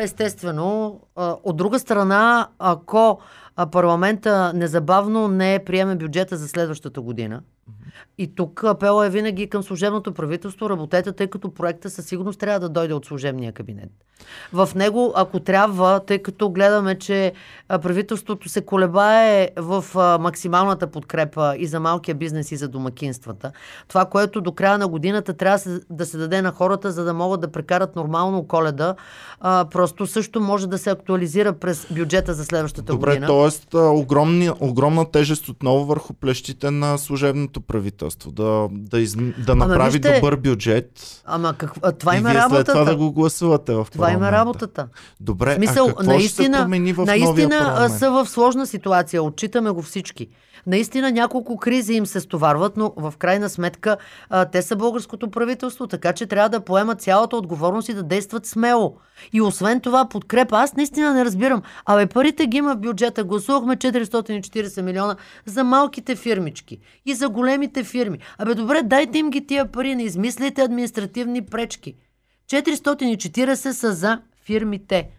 [0.00, 1.00] естествено.
[1.16, 3.20] От друга страна, ако
[3.72, 7.42] парламента незабавно не приеме бюджета за следващата година,
[8.18, 12.60] и тук апела е винаги към служебното правителство, работете, тъй като проекта със сигурност трябва
[12.60, 13.90] да дойде от служебния кабинет.
[14.52, 17.32] В него, ако трябва, тъй като гледаме, че
[17.68, 19.84] правителството се колебае в
[20.20, 23.52] максималната подкрепа и за малкия бизнес и за домакинствата,
[23.88, 27.04] това, което до края на годината трябва да се, да се даде на хората, за
[27.04, 28.94] да могат да прекарат нормално коледа,
[29.70, 33.26] просто също може да се актуализира през бюджета за следващата Добре, година.
[33.70, 33.78] т.е.
[33.78, 37.83] огромни, огромна тежест отново върху плещите на служебното правителство.
[38.26, 41.22] Да, да, из, да направи вижте, добър бюджет.
[41.24, 42.72] Ама какво, това и има вие след работата.
[42.72, 44.38] това да го гласувате в Това има парламента.
[44.38, 44.88] работата.
[45.20, 47.98] Добре, В смисъл, а какво ще се наистина, промени в новия наистина а, парламент?
[47.98, 49.22] са в сложна ситуация.
[49.22, 50.28] Отчитаме го всички.
[50.66, 53.96] Наистина няколко кризи им се стоварват, но в крайна сметка
[54.30, 58.46] а, те са българското правителство, така че трябва да поемат цялата отговорност и да действат
[58.46, 58.96] смело.
[59.32, 60.58] И освен това подкрепа.
[60.58, 61.62] Аз наистина не разбирам.
[61.86, 63.24] Абе парите ги има в бюджета.
[63.24, 68.18] Гласувахме 440 милиона за малките фирмички и за големите фирми.
[68.38, 71.96] Абе добре, дайте им ги тия пари, не измисляйте административни пречки.
[72.50, 75.10] 440 са за фирмите.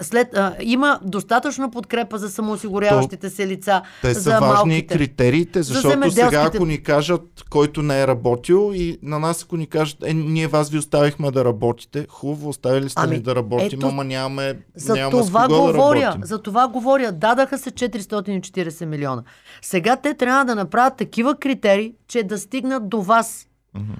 [0.00, 4.94] След, а, има достатъчно подкрепа за самоосигуряващите се лица, Те са за важни малките.
[4.94, 9.56] критериите, защото сега земеделските- ако ни кажат, който не е работил и на нас ако
[9.56, 13.34] ни кажат, е, ние вас ви оставихме да работите, хубаво, оставили сте Ами, ни да
[13.34, 16.00] работим, ето, ама нямаме, За нямаме с това кого да говоря.
[16.02, 16.24] работим.
[16.24, 17.12] за това говоря.
[17.12, 19.22] Дадаха се 440 милиона.
[19.62, 23.46] Сега те трябва да направят такива критерии, че да стигнат до вас.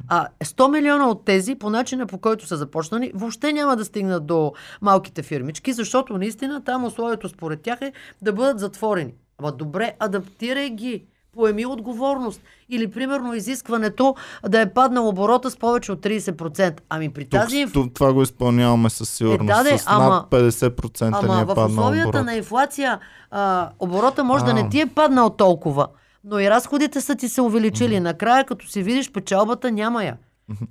[0.09, 4.27] А 100 милиона от тези, по начина по който са започнали, въобще няма да стигнат
[4.27, 9.13] до малките фирмички, защото наистина там условието според тях е да бъдат затворени.
[9.39, 11.05] Ама добре, адаптирай ги.
[11.33, 12.41] Поеми отговорност.
[12.69, 14.15] Или, примерно, изискването
[14.49, 16.81] да е паднал оборота с повече от 30%.
[16.89, 19.47] Ами при Тук, тази тук, това го изпълняваме със сигурност.
[19.47, 22.27] да, де, с ама- над 50% ни Ама е в условията оборот.
[22.27, 22.99] на инфлация
[23.31, 24.55] а, оборота може да А.
[24.55, 25.87] не ти е паднал толкова,
[26.25, 28.01] но и разходите са ти се увеличили.
[28.01, 30.17] Накрая, като си видиш печалбата, няма я.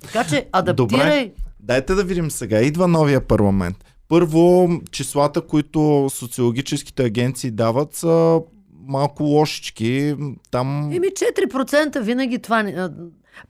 [0.00, 1.28] Така че адаптирай.
[1.28, 2.60] Добре, дайте да видим сега.
[2.60, 3.84] Идва новия парламент.
[4.08, 8.40] Първо, числата, които социологическите агенции дават са
[8.86, 10.16] малко лошички.
[10.50, 10.92] Там...
[10.92, 12.90] Еми 4% винаги това...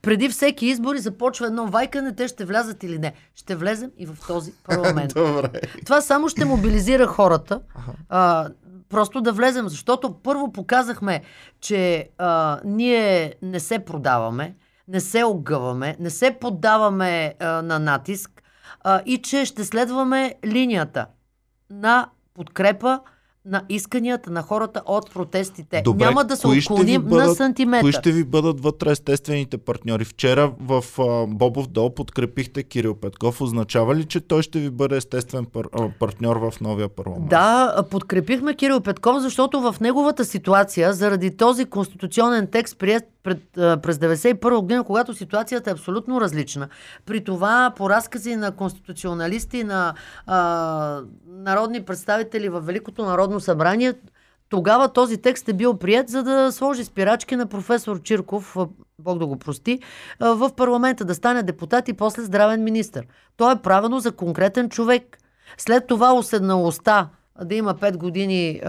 [0.01, 3.13] Преди всеки избори започва едно вайкане, те ще влязат или не.
[3.35, 5.13] Ще влезем и в този парламент.
[5.15, 5.49] Добре.
[5.85, 7.61] Това само ще мобилизира хората.
[8.09, 8.49] А,
[8.89, 11.21] просто да влезем, защото първо показахме,
[11.61, 14.55] че а, ние не се продаваме,
[14.87, 18.43] не се огъваме, не се поддаваме а, на натиск
[18.81, 21.05] а, и че ще следваме линията
[21.69, 22.99] на подкрепа
[23.45, 25.81] на исканията на хората от протестите.
[25.81, 27.81] Добре, Няма да се отклоним на бъдат- сантиметър.
[27.81, 30.05] Кои ще ви бъдат вътре естествените партньори?
[30.05, 33.41] Вчера в а, Бобов дол подкрепихте Кирил Петков.
[33.41, 37.29] Означава ли, че той ще ви бъде естествен пар, а, партньор в новия парламент?
[37.29, 43.97] Да, подкрепихме Кирил Петков, защото в неговата ситуация, заради този конституционен текст, прият пред, през
[43.97, 46.67] 1991 година, когато ситуацията е абсолютно различна,
[47.05, 49.93] при това по разкази на конституционалисти, на
[50.25, 53.05] а, народни представители в Великото
[53.35, 53.93] народно събрание,
[54.49, 58.57] тогава този текст е бил прият, за да сложи спирачки на професор Чирков,
[58.99, 59.79] Бог да го прости,
[60.19, 63.03] в парламента да стане депутат и после здравен министр.
[63.37, 65.17] То е правено за конкретен човек.
[65.57, 67.09] След това уседналостта
[67.43, 68.61] да има 5 години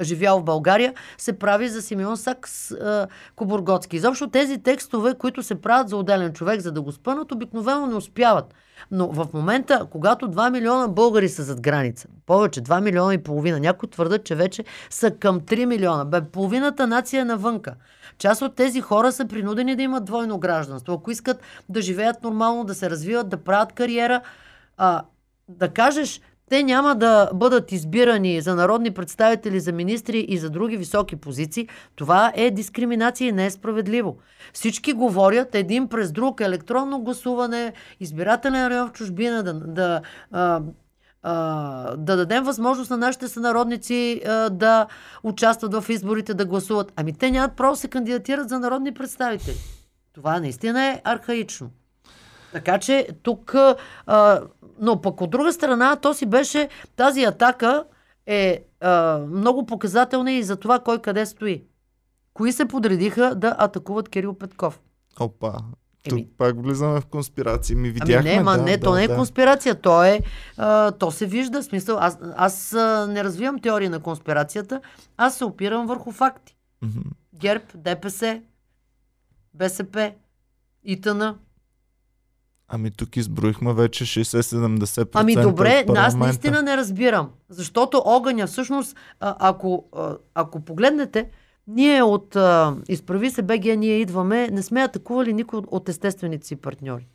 [0.00, 3.06] живял в България, се прави за Симеон Сакс а,
[3.36, 3.96] Кобургоцки.
[3.96, 7.94] Изобщо тези текстове, които се правят за отделен човек, за да го спънат, обикновено не
[7.94, 8.54] успяват.
[8.90, 13.60] Но в момента, когато 2 милиона българи са зад граница, повече, 2 милиона и половина,
[13.60, 16.04] някои твърдат, че вече са към 3 милиона.
[16.04, 17.74] Бе, половината нация е навънка.
[18.18, 20.92] Част от тези хора са принудени да имат двойно гражданство.
[20.92, 24.20] Ако искат да живеят нормално, да се развиват, да правят кариера,
[24.76, 25.02] а,
[25.48, 30.76] да кажеш, те няма да бъдат избирани за народни представители, за министри и за други
[30.76, 34.16] високи позиции, това е дискриминация и не е справедливо.
[34.52, 40.00] Всички говорят един през друг, електронно гласуване, избирателен район в чужбина, да, да,
[40.32, 40.60] а,
[41.22, 44.86] а, да дадем възможност на нашите сънародници а, да
[45.22, 46.92] участват в изборите, да гласуват.
[46.96, 49.56] Ами те нямат право се кандидатират за народни представители.
[50.14, 51.70] Това наистина е архаично.
[52.52, 53.54] Така че тук,
[54.06, 54.40] а,
[54.80, 57.84] но пък от друга страна, то си беше, тази атака
[58.26, 61.64] е а, много показателна и за това кой къде стои.
[62.34, 64.80] Кои се подредиха да атакуват Кирил Петков?
[65.20, 65.52] Опа.
[66.08, 67.76] Тук Еми- пак влизаме в конспирации.
[67.76, 69.16] Ми Ами видяхме, не, ма да, не, да, то не е да.
[69.16, 70.20] конспирация, то е,
[70.56, 74.80] а, то се вижда, в смисъл, аз, аз а, не развивам теории на конспирацията,
[75.16, 76.56] аз се опирам върху факти.
[76.82, 77.00] Мгм.
[77.34, 78.40] ГЕРБ, ДПС,
[79.54, 80.12] БСП,
[80.84, 81.22] ИТН.
[82.68, 87.30] Ами тук изброихме вече 60-70% Ами добре, от аз наистина не разбирам.
[87.48, 89.84] Защото огъня, всъщност, ако,
[90.34, 91.30] ако погледнете,
[91.68, 96.46] ние от а, Изправи се БГ, ние идваме, не сме атакували никой от, от естествените
[96.46, 97.08] си партньори.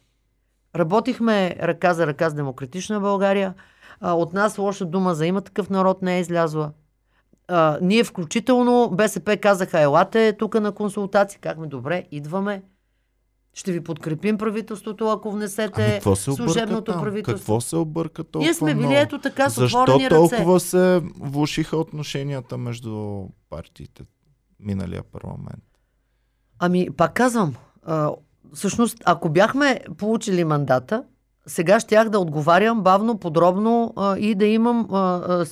[0.75, 3.53] Работихме ръка за ръка с Демократична България.
[3.99, 6.71] А, от нас лоша дума за има такъв народ не е излязла.
[7.47, 11.39] А, ние включително БСП казаха, елате тук на консултации.
[11.39, 12.61] Казахме, добре, идваме.
[13.53, 17.01] Ще ви подкрепим правителството, ако внесете Ами, се служебното там?
[17.01, 17.39] правителство.
[17.39, 20.69] Какво се обърка толкова Ние сме били ето така с Защо отворени толкова ръце.
[20.69, 24.03] се влушиха отношенията между партиите
[24.59, 25.63] миналия парламент?
[26.59, 28.11] Ами, пак казвам, а,
[28.53, 31.03] всъщност, ако бяхме получили мандата,
[31.47, 35.45] сега щях да отговарям бавно, подробно а, и да имам а, а,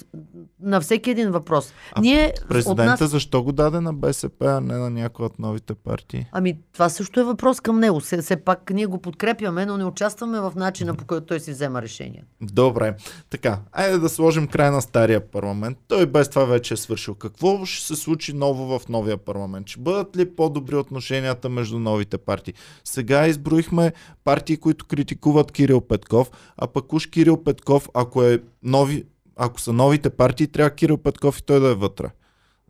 [0.62, 1.74] на всеки един въпрос.
[1.92, 3.12] А Ние Президента нас...
[3.12, 6.26] защо го даде на БСП, а не на някоя от новите партии?
[6.32, 8.00] Ами, това също е въпрос към него.
[8.00, 11.52] Все, все пак ние го подкрепяме, но не участваме в начина по който той си
[11.52, 12.24] взема решение.
[12.42, 12.96] Добре,
[13.30, 15.78] така, айде да сложим край на стария парламент.
[15.88, 17.16] Той без това вече е свършил.
[17.16, 19.68] Какво ще се случи ново в новия парламент?
[19.68, 22.54] Ще бъдат ли по-добри отношенията между новите партии?
[22.84, 29.06] Сега изброихме партии, които критикуват Кирил Петков, а пък уж Кирил Петков, ако е нови,
[29.36, 32.08] ако са новите партии, трябва Кирил Петков и той да е вътре.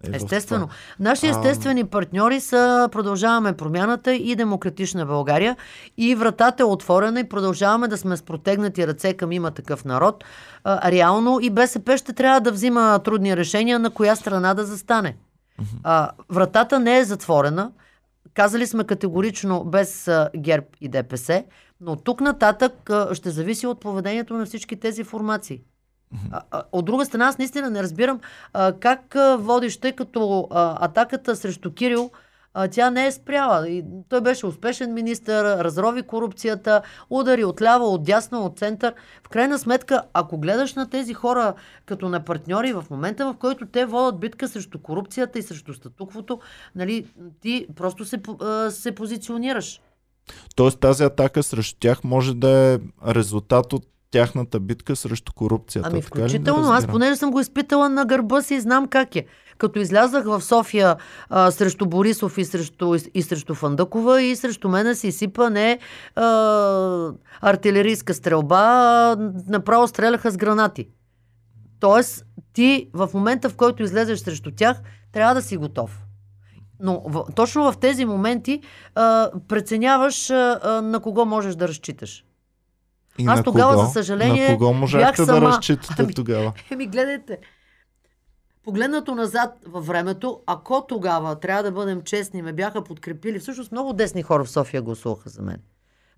[0.03, 0.69] Е, Естествено.
[0.99, 5.57] Наши естествени партньори са Продължаваме промяната и Демократична България.
[5.97, 10.23] И вратата е отворена и продължаваме да сме с протегнати ръце към има такъв народ.
[10.63, 15.17] А, реално и БСП ще трябва да взима трудни решения на коя страна да застане.
[15.83, 17.71] А, вратата не е затворена.
[18.33, 21.43] Казали сме категорично без ГЕРБ и ДПС,
[21.81, 25.61] но тук нататък ще зависи от поведението на всички тези формации.
[26.71, 28.19] От друга страна, аз наистина не разбирам
[28.79, 32.11] как водиш, тъй като атаката срещу Кирил,
[32.71, 33.69] тя не е спряла.
[33.69, 38.93] И той беше успешен министър, разрови корупцията, удари от дясно, от център.
[39.23, 41.53] В крайна сметка, ако гледаш на тези хора
[41.85, 46.39] като на партньори, в момента в който те водят битка срещу корупцията и срещу статуквото,
[46.75, 47.07] нали,
[47.41, 48.21] ти просто се,
[48.69, 49.81] се позиционираш.
[50.55, 55.89] Тоест тази атака срещу тях може да е резултат от тяхната битка срещу корупцията.
[55.91, 56.93] Ами така включително, аз разбирам.
[56.93, 59.25] понеже съм го изпитала на гърба си и знам как е.
[59.57, 60.95] Като излязах в София
[61.29, 65.79] а, срещу Борисов и срещу, и срещу Фандъкова и срещу мене се изсипа не
[66.15, 70.87] а, артилерийска стрелба, а, направо стреляха с гранати.
[71.79, 75.99] Тоест, ти в момента, в който излезеш срещу тях, трябва да си готов.
[76.79, 78.61] Но в, точно в тези моменти
[78.95, 82.25] а, преценяваш а, а, на кого можеш да разчиташ.
[83.19, 83.86] И Аз тогава, кого?
[83.86, 85.47] за съжаление, На кого можахте бях да сама.
[85.47, 86.53] разчитате Ами, тогава?
[86.71, 87.38] Еми, гледайте.
[88.63, 93.93] Погледнато назад във времето, ако тогава, трябва да бъдем честни, ме бяха подкрепили, всъщност много
[93.93, 95.58] десни хора в София гласуваха за мен.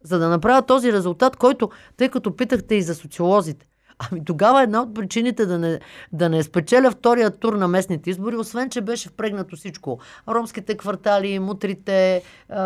[0.03, 3.65] За да направя този резултат, който, тъй като питахте и за социолозите,
[3.99, 5.79] ами тогава една от причините да не,
[6.11, 9.99] да не спечеля втория тур на местните избори, освен, че беше впрегнато всичко.
[10.27, 12.23] Ромските квартали, мутрите,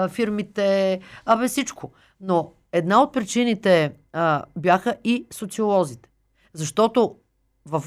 [0.10, 1.92] фирмите, абе всичко.
[2.22, 6.10] Но една от причините а, бяха и социолозите.
[6.54, 7.16] Защото
[7.66, 7.84] в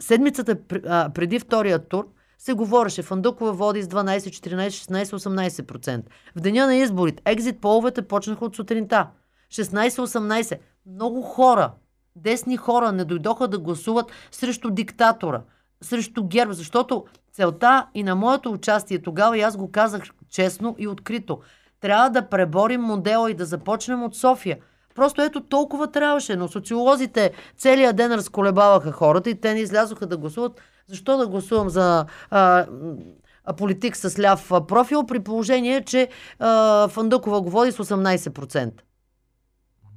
[0.00, 0.56] седмицата
[0.86, 2.08] а, преди втория тур
[2.38, 6.02] се говореше, Фандукова води с 12, 14, 16, 18%.
[6.36, 9.08] В деня на изборите, екзит половете почнаха от сутринта.
[9.52, 10.58] 16-18.
[10.86, 11.72] Много хора,
[12.16, 15.42] десни хора не дойдоха да гласуват срещу диктатора,
[15.80, 20.88] срещу ГЕРБ, защото целта и на моето участие тогава, и аз го казах честно и
[20.88, 21.40] открито,
[21.82, 24.58] трябва да преборим модела и да започнем от София.
[24.94, 30.16] Просто ето толкова трябваше, но социолозите целият ден разколебаваха хората и те не излязоха да
[30.16, 30.60] гласуват.
[30.86, 32.66] Защо да гласувам за а,
[33.56, 38.72] политик с ляв профил, при положение, че а, Фандъкова го води с 18%.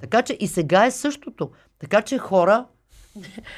[0.01, 1.49] Така че и сега е същото.
[1.79, 2.65] Така че хора,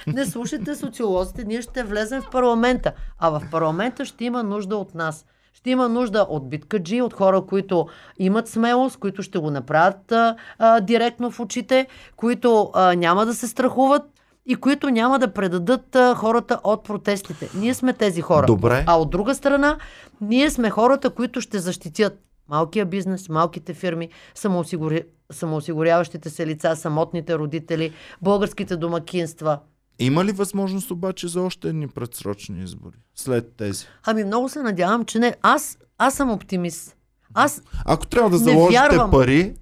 [0.07, 2.93] не слушайте социолозите, ние ще влезем в парламента.
[3.19, 5.25] А в парламента ще има нужда от нас.
[5.57, 7.87] Ще има нужда от биткаджи, от хора, които
[8.19, 13.33] имат смелост, които ще го направят а, а, директно в очите, които а, няма да
[13.33, 14.03] се страхуват
[14.45, 17.49] и които няма да предадат а, хората от протестите.
[17.55, 18.45] Ние сме тези хора.
[18.45, 18.83] Добре.
[18.87, 19.77] А от друга страна,
[20.21, 25.03] ние сме хората, които ще защитят малкия бизнес, малките фирми, самоосигури...
[25.31, 29.59] самоосигуряващите се лица, самотните родители, българските домакинства.
[29.99, 33.85] Има ли възможност обаче за още едни предсрочни избори след тези?
[34.05, 35.35] Ами много се надявам, че не.
[35.41, 36.95] Аз, аз съм оптимист.
[37.33, 39.11] Аз Ако трябва да заложите вярвам.
[39.11, 39.55] пари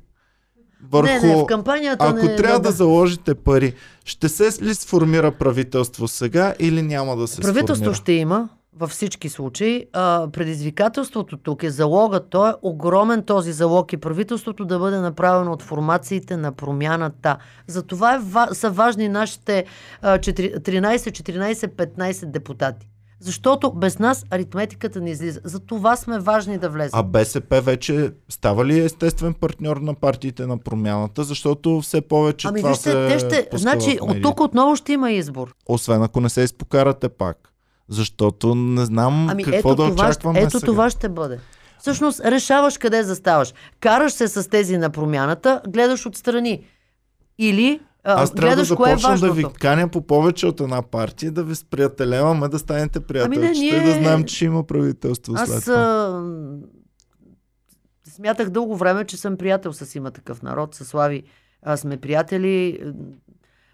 [0.92, 1.08] върху...
[1.08, 2.36] не, не, в кампанията Ако не...
[2.36, 3.74] трябва да заложите пари,
[4.06, 7.96] ще се ли сформира правителство сега или няма да се Правителство сформира?
[7.96, 9.86] ще има във всички случаи.
[9.94, 12.30] А, предизвикателството тук е залогът.
[12.30, 17.38] Той е огромен този залог и правителството да бъде направено от формациите на промяната.
[17.68, 19.66] Затова е, ва- са важни нашите
[20.02, 22.88] а, 4 13, 14, 15 депутати.
[23.20, 25.40] Защото без нас аритметиката не излиза.
[25.44, 27.00] За това сме важни да влезем.
[27.00, 32.60] А БСП вече става ли естествен партньор на партиите на промяната, защото все повече ами
[32.60, 33.58] това вижте, се те ще.
[33.58, 35.56] Значи, от тук отново ще има избор.
[35.66, 37.55] Освен ако не се изпокарате пак.
[37.90, 40.66] Защото не знам Ами какво ето, да това, очакваме ето сега.
[40.66, 41.40] това ще бъде.
[41.80, 43.54] Всъщност решаваш къде заставаш.
[43.80, 46.66] Караш се с тези на промяната, гледаш отстрани.
[47.40, 49.34] Или а, Аз трябва да е започна да важното.
[49.34, 53.68] ви каня по повече от една партия, да ви сприятеляваме, да станете приятелчета Ами не,
[53.68, 55.76] и да ние- знаем, че има правителство след Аз това.
[55.76, 56.24] а,
[58.06, 60.76] смятах дълго време, че съм приятел с има такъв народ.
[60.76, 61.24] С Слави
[61.62, 62.80] а, сме приятели.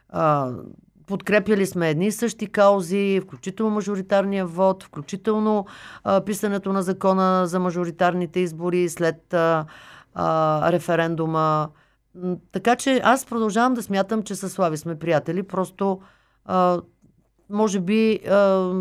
[0.09, 0.51] А,
[1.11, 5.65] подкрепяли сме едни и същи каузи, включително мажоритарния вод, включително
[6.03, 9.65] а, писането на закона за мажоритарните избори след а,
[10.13, 11.69] а, референдума.
[12.51, 15.43] Така че аз продължавам да смятам, че с Слави сме приятели.
[15.43, 16.01] Просто
[16.45, 16.81] а,
[17.49, 18.71] може би а,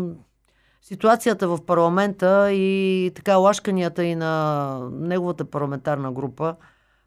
[0.81, 6.55] ситуацията в парламента и така лашканията и на неговата парламентарна група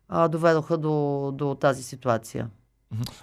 [0.09, 2.49] а, доведоха до, до тази ситуация.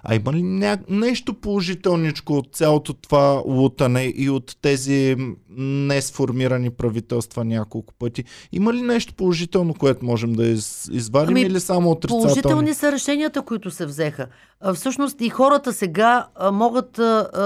[0.03, 0.77] А има ли ня...
[0.89, 5.15] нещо положителничко от цялото това лутане и от тези
[5.57, 8.23] несформирани правителства няколко пъти?
[8.51, 10.89] Има ли нещо положително, което можем да из...
[10.91, 12.23] извадим ами, или само отрицателни?
[12.23, 14.27] Положителни са решенията, които се взеха.
[14.73, 16.91] Всъщност и хората сега могат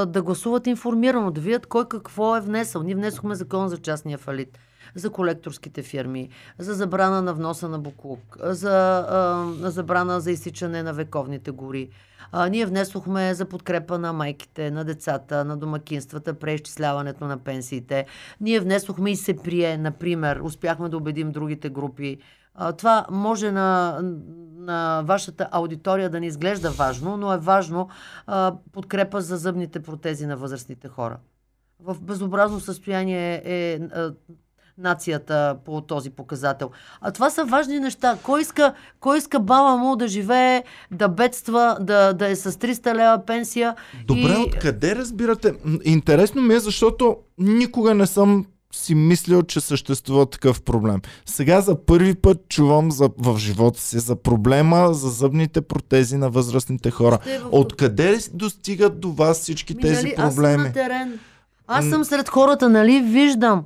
[0.08, 2.84] да гласуват информирано, да видят кой какво е внесъл.
[2.84, 4.58] Ние внесохме закон за частния фалит
[4.96, 6.30] за колекторските фирми,
[6.60, 11.90] за забрана на вноса на буклук, за а, забрана за изсичане на вековните гори.
[12.32, 18.06] А, ние внесохме за подкрепа на майките, на децата, на домакинствата, преизчисляването на пенсиите.
[18.42, 22.18] Ние внесохме и се прие, например, успяхме да убедим другите групи.
[22.56, 24.00] А, това може на,
[24.58, 27.90] на вашата аудитория да не изглежда важно, но е важно
[28.28, 31.18] а, подкрепа за зъбните протези на възрастните хора.
[31.80, 33.80] В безобразно състояние е, е
[34.78, 36.72] нацията по този показател.
[37.02, 38.18] А това са важни неща.
[38.24, 42.96] Кой иска, кой иска баба му да живее, да бедства, да, да е с 300
[42.96, 43.76] лева пенсия?
[44.06, 44.44] Добре, и...
[44.44, 45.54] откъде разбирате?
[45.84, 48.46] Интересно ми е, защото никога не съм
[48.76, 51.02] си мислил, че съществува такъв проблем.
[51.26, 56.30] Сега за първи път чувам за, в живота си за проблема за зъбните протези на
[56.30, 57.20] възрастните хора.
[57.52, 60.28] Откъде достигат до вас всички Минали, тези проблеми?
[60.28, 61.20] Аз съм на терен.
[61.68, 63.66] Аз съм сред хората, нали, виждам.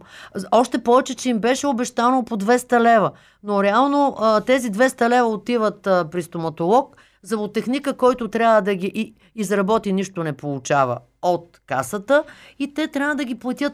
[0.51, 3.11] Още повече, че им беше обещано по 200 лева.
[3.43, 10.23] Но реално тези 200 лева отиват при стоматолог, зъботехника, който трябва да ги изработи, нищо
[10.23, 12.23] не получава от касата
[12.59, 13.73] и те трябва да ги платят.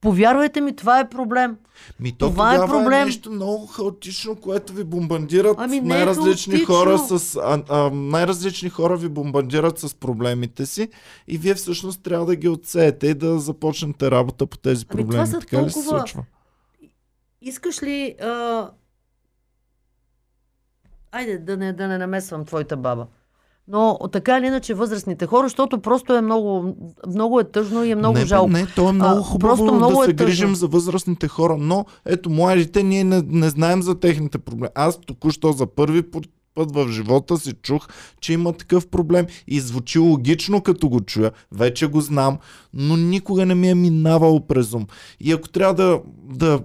[0.00, 1.56] Повярвайте ми, това е проблем.
[2.00, 3.02] Ми, то това е проблем.
[3.02, 7.90] е нещо много хаотично, което ви бомбандират ами, е най-различни е хора с а, а,
[7.90, 10.88] най-различни хора ви бомбандират с проблемите си
[11.28, 15.24] и вие всъщност трябва да ги отсеете и да започнете работа по тези ами, проблеми.
[15.24, 15.66] Това така толкова...
[15.66, 16.24] ли се случва?
[17.42, 18.70] Искаш ли а...
[21.12, 23.06] Айде да не, да не намесвам твоята баба.
[23.72, 27.94] Но така или иначе възрастните хора, защото просто е много, много е тъжно и е
[27.94, 28.48] много не, жалко.
[28.48, 31.84] Не, то е много хубаво а, много да се е грижим за възрастните хора, но
[32.06, 34.70] ето младите ние не, не знаем за техните проблеми.
[34.74, 37.88] Аз току-що за първи път в живота си чух,
[38.20, 42.38] че има такъв проблем и звучи логично като го чуя, вече го знам,
[42.74, 44.86] но никога не ми е минавало през ум.
[45.20, 46.60] И ако трябва да, да,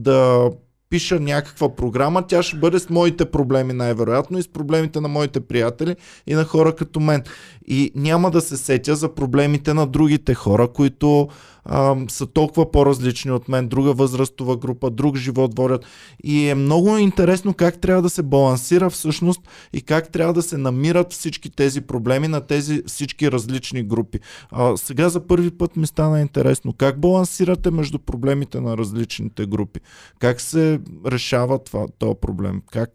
[0.00, 0.50] да
[0.94, 5.40] пиша някаква програма, тя ще бъде с моите проблеми най-вероятно и с проблемите на моите
[5.40, 7.22] приятели и на хора като мен.
[7.66, 11.28] И няма да се сетя за проблемите на другите хора, които
[11.64, 15.86] а, са толкова по-различни от мен, друга възрастова група, друг живот водят.
[16.24, 19.40] И е много интересно как трябва да се балансира всъщност
[19.72, 24.18] и как трябва да се намират всички тези проблеми на тези всички различни групи.
[24.50, 29.80] А, сега за първи път ми стана интересно как балансирате между проблемите на различните групи.
[30.18, 32.62] Как се решава това, този проблем?
[32.72, 32.90] Как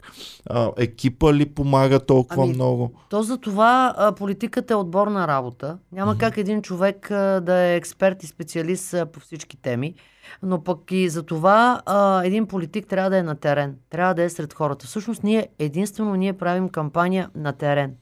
[0.49, 2.91] а, екипа ли помага толкова ами, много?
[3.09, 5.77] То за това а, политиката е отборна работа.
[5.91, 6.19] Няма mm-hmm.
[6.19, 9.95] как един човек а, да е експерт и специалист специалист по всички теми,
[10.43, 14.23] но пък и за това а, един политик трябва да е на терен, трябва да
[14.23, 14.87] е сред хората.
[14.87, 17.95] Всъщност ние единствено ние правим кампания на терен.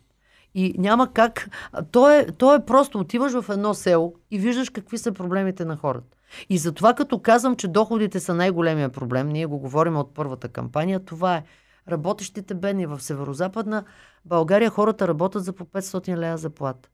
[0.55, 1.49] И няма как.
[1.91, 5.77] То е, то е просто отиваш в едно село и виждаш какви са проблемите на
[5.77, 6.17] хората.
[6.49, 10.99] И затова като казвам, че доходите са най-големия проблем, ние го говорим от първата кампания,
[10.99, 11.43] това е
[11.89, 13.83] работещите бедни в северо-западна
[14.25, 16.89] България хората работят за по 500 лея заплата.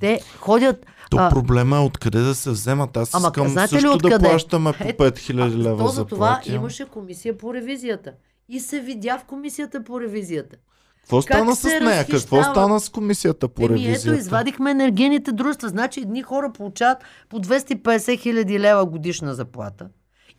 [0.00, 0.86] Те ходят...
[1.10, 1.30] То а...
[1.30, 2.96] проблема е откъде да се вземат.
[2.96, 4.18] Аз Ама, искам знаете също ли откъде?
[4.18, 8.12] да плащаме по 5000 лева за това имаше комисия по ревизията.
[8.48, 10.56] И се видя в комисията по ревизията.
[11.00, 12.06] Какво стана с нея?
[12.10, 14.10] Какво стана с комисията по Еми, ревизията?
[14.10, 15.68] Ето, извадихме енергийните дружества.
[15.68, 19.88] Значи едни хора получават по 250 хиляди лева годишна заплата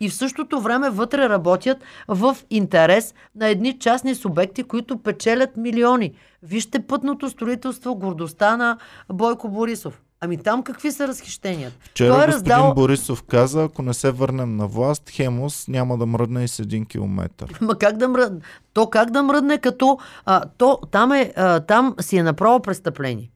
[0.02, 1.78] и в същото време вътре работят
[2.08, 6.14] в интерес на едни частни субекти, които печелят милиони.
[6.44, 8.78] Вижте пътното строителство, гордостта на
[9.14, 10.02] Бойко Борисов.
[10.24, 11.76] Ами там какви са разхищенията?
[11.80, 12.74] Вчера Той е господин раздал...
[12.74, 16.86] Борисов каза, ако не се върнем на власт, Хемос няма да мръдне и с един
[16.86, 17.46] километр.
[17.62, 18.40] Ма как да мръдне?
[18.74, 23.32] То как да мръдне, като а, то, там, е, а, там си е направо престъпление.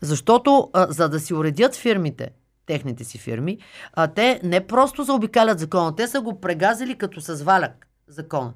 [0.00, 2.30] Защото а, за да си уредят фирмите,
[2.66, 3.58] техните си фирми,
[3.92, 8.52] а те не просто заобикалят закона, те са го прегазили като с валяк закона.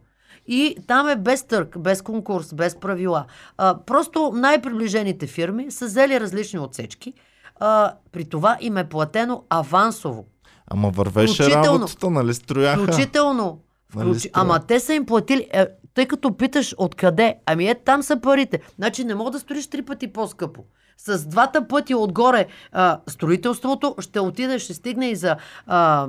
[0.46, 3.24] И там е без търг, без конкурс, без правила.
[3.58, 7.14] А, просто най-приближените фирми са взели различни отсечки.
[7.60, 10.24] А, при това им е платено авансово.
[10.66, 12.82] Ама вървеше работата, нали строяха?
[12.82, 13.60] Включително.
[13.94, 14.30] Нали включ...
[14.32, 18.60] Ама те са им платили, е, тъй като питаш откъде, ами е там са парите.
[18.76, 20.64] Значи не мога да строиш три пъти по-скъпо
[21.04, 25.36] с двата пъти отгоре а, строителството ще отиде, ще стигне и за
[25.66, 26.08] а,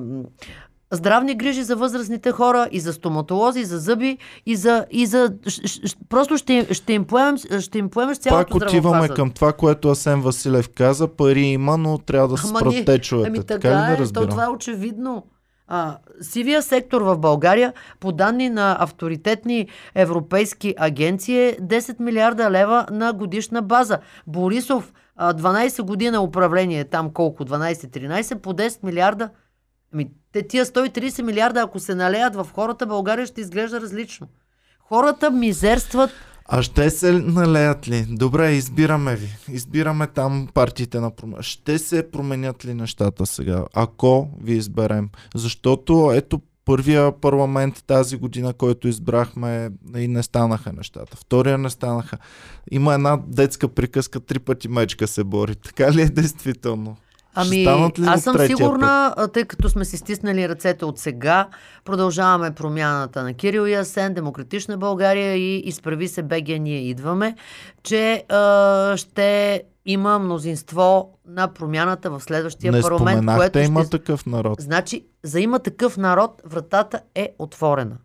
[0.92, 4.86] здравни грижи за възрастните хора, и за стоматолози, и за зъби, и за...
[4.92, 9.10] И за ш, ш, просто ще, ще, им поемем, ще им поемеш цялото Пак отиваме
[9.10, 11.08] към това, което Асен Василев каза.
[11.08, 13.28] Пари има, но трябва да се спрат течовете.
[13.28, 14.26] Ами така, така е, да разбирам?
[14.26, 15.24] то това е очевидно.
[15.74, 22.86] А, сивия сектор в България, по данни на авторитетни европейски агенции, е 10 милиарда лева
[22.92, 24.00] на годишна база.
[24.28, 29.30] Борисов, а, 12 година управление, там колко, 12-13, по 10 милиарда.
[29.94, 34.28] Ами, те тия 130 милиарда, ако се налеят в хората, България ще изглежда различно.
[34.80, 36.12] Хората мизерстват
[36.46, 38.06] А ще се налеят ли?
[38.10, 39.30] Добре, избираме ви.
[39.50, 41.42] Избираме там партиите на промен.
[41.42, 45.10] Ще се променят ли нещата сега, ако ви изберем?
[45.36, 51.18] Защото ето първия парламент тази година, който избрахме и не станаха нещата.
[51.18, 52.18] Втория не станаха.
[52.72, 55.56] Има една детска приказка, три пъти мечка се бори.
[55.56, 56.98] Така ли е действително?
[57.36, 57.66] Ами,
[58.08, 61.48] аз съм сигурна, а, тъй като сме си стиснали ръцете от сега,
[61.86, 67.36] продължаваме промяната на Кирил и Асен, Демократична България и изправи се БГ, ние идваме,
[67.84, 73.90] че а, ще има мнозинство на промяната в следващия не парламент, което има ще...
[73.90, 74.62] такъв народ.
[74.62, 77.98] Значи, за има такъв народ, вратата е отворена.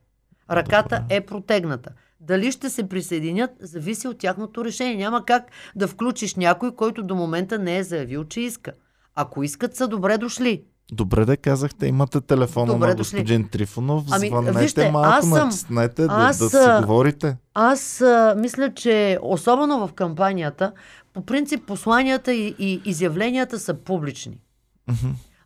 [0.50, 1.14] Ръката Добре.
[1.14, 1.90] е протегната.
[2.20, 4.96] Дали ще се присъединят, зависи от тяхното решение.
[4.96, 5.44] Няма как
[5.76, 8.72] да включиш някой, който до момента не е заявил, че иска.
[9.16, 10.62] Ако искат, са добре дошли.
[10.92, 13.16] Добре да казахте, имате телефона Добре на дошли.
[13.16, 17.36] господин Трифонов, Ами, звъннете вижте, малко, аз съм- натиснете, да, аз, да си говорите.
[17.54, 20.72] Аз а, мисля, че особено в кампанията,
[21.12, 24.40] по принцип посланията и, и изявленията са публични.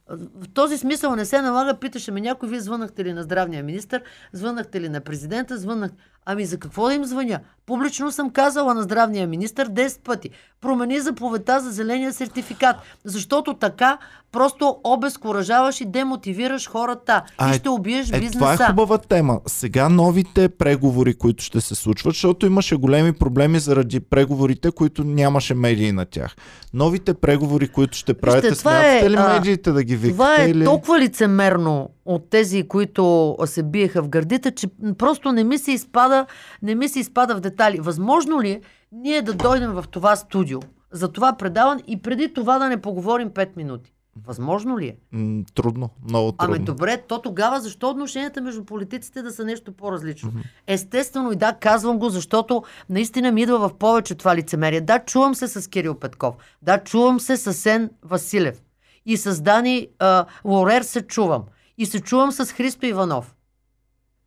[0.09, 4.01] В този смисъл не се налага, питаше ме някой, вие звънахте ли на здравния министр,
[4.33, 5.91] звънахте ли на президента, звънах...
[6.27, 7.41] Ами за какво да им звъня?
[7.67, 10.31] Публично съм казала на здравния министр 10 пъти.
[10.61, 13.99] Промени заповедта за зеления сертификат, защото така
[14.33, 18.39] просто обезкуражаваш и демотивираш хората А, и е- ще убиеш Е, бизнеса.
[18.39, 19.41] това е хубава тема.
[19.47, 25.55] Сега новите преговори, които ще се случват, защото имаше големи проблеми заради преговорите, които нямаше
[25.55, 26.37] медии на тях.
[26.75, 30.13] Новите преговори, които ще правите, това смятате е, ли медиите да ги викате?
[30.13, 30.65] Това е или...
[30.65, 36.27] толкова лицемерно от тези, които се биеха в гърдите, че просто не ми се изпада,
[36.63, 37.81] не ми се изпада в детали.
[37.81, 38.61] Възможно ли е
[38.93, 40.61] ние да дойдем в това студио,
[40.93, 43.93] за това предаване и преди това да не поговорим 5 минути?
[44.27, 44.97] Възможно ли е?
[45.13, 46.55] М, трудно, много трудно.
[46.55, 50.33] Ами добре, то тогава защо отношенията между политиците да са нещо по-различно?
[50.67, 54.81] Естествено и да, казвам го, защото наистина ми идва в повече това лицемерие.
[54.81, 56.35] Да, чувам се с Кирил Петков.
[56.63, 58.63] Да, чувам се с Сен Василев.
[59.07, 61.45] И с Дани а, Лорер се чувам.
[61.81, 63.35] И се чувам с Христо Иванов.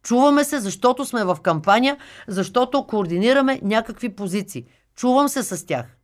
[0.04, 1.98] Чуваме се, защото сме в кампания,
[2.28, 4.66] защото координираме някакви позиции.
[4.96, 5.98] Чувам се с тях.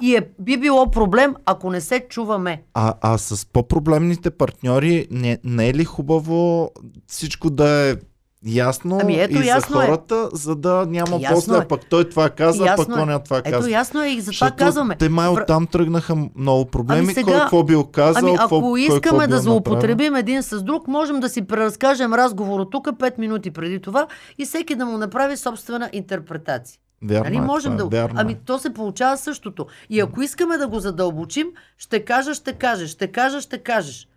[0.00, 2.62] И е, би било проблем, ако не се чуваме.
[2.74, 6.70] А, а с по-проблемните партньори не, не е ли хубаво
[7.06, 7.96] всичко да е
[8.44, 9.86] ясно Ами ето, и ясно за е.
[9.86, 11.58] хората, за да няма Ясно после, е.
[11.58, 13.00] а пък той това каза, Ясно пък е.
[13.02, 13.70] он това Ето каза.
[13.70, 14.96] ясно е и затова Защото казваме.
[14.96, 17.00] Те май оттам тръгнаха много проблеми.
[17.00, 20.62] Ами сега- кой какво бил казал, Ами ако кой искаме какво да злоупотребим един с
[20.62, 24.06] друг, можем да си преразкажем разговора тук 5 минути преди това
[24.38, 26.78] и всеки да му направи собствена интерпретация.
[27.02, 27.96] Вярно Нали е, можем това да.
[27.96, 28.36] е, вярно ами е.
[28.36, 29.66] то се получава същото.
[29.90, 31.46] И ако искаме да го задълбочим,
[31.78, 34.08] ще кажа, ще кажеш, ще кажа, ще кажеш.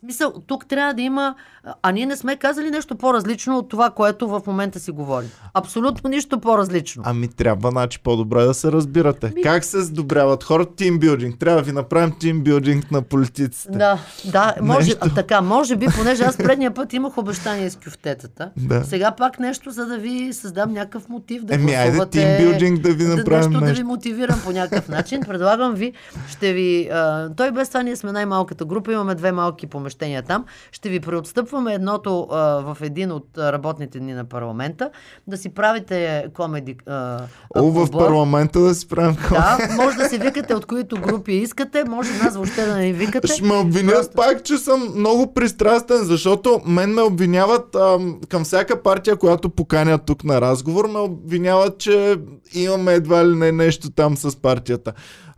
[0.00, 1.34] Смисъл, тук трябва да има.
[1.82, 5.28] а, ние не сме казали нещо по-различно от това, което в момента си говорим.
[5.54, 7.02] Абсолютно нищо по-различно.
[7.06, 9.32] Ами трябва, значи, по-добре да се разбирате.
[9.36, 10.74] Ми- Как се сдобряват хората?
[10.74, 11.38] Тимбилдинг.
[11.38, 13.78] Трябва да ви направим тимбилдинг на политиците.
[13.78, 14.98] Да, да, може, Нещо.
[15.02, 18.50] а, така, може би, понеже аз предния път имах обещание с кюфтетата.
[18.56, 18.84] Да.
[18.84, 23.04] Сега пак нещо, за да ви създам някакъв мотив да Еми, айде тимбилдинг да ви
[23.04, 23.86] направим нещо, да ви нещо.
[23.86, 25.20] мотивирам по някакъв начин.
[25.20, 25.92] Предлагам ви,
[26.28, 26.88] ще ви...
[26.92, 29.89] А, той без това ние сме най-малката група, имаме две малки помещения
[30.26, 30.44] там.
[30.72, 34.90] Ще ви преотстъпваме едното а, в един от работните дни на парламента,
[35.26, 37.20] да си правите комеди а,
[37.56, 41.84] О, в парламента да си правим Да, може да си викате от които групи искате,
[41.84, 43.26] може нас въобще да не викате.
[43.26, 48.44] Ще ме обвинят Просто- пак, че съм много пристрастен, защото мен ме обвиняват ам, към
[48.44, 52.16] всяка партия, която поканят тук на разговор, ме обвиняват, че
[52.52, 54.92] имаме едва ли не нещо там с партията.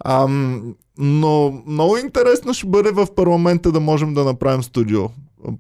[0.05, 5.09] Ам, но много интересно ще бъде в парламента да можем да направим студио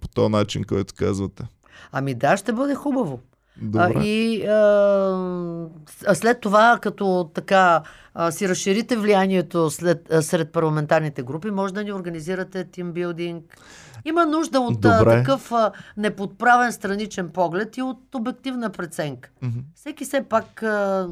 [0.00, 1.44] по този начин, който казвате.
[1.92, 3.20] Ами да, ще бъде хубаво.
[3.62, 3.92] Добре.
[3.96, 7.82] А, и а, след това, като така
[8.14, 13.58] а, си разширите влиянието след, а, сред парламентарните групи, може да ни организирате тимбилдинг.
[14.04, 19.30] Има нужда от а, такъв а, неподправен страничен поглед и от обективна преценка.
[19.42, 19.58] Мгм.
[19.74, 21.08] Всеки все пак, а,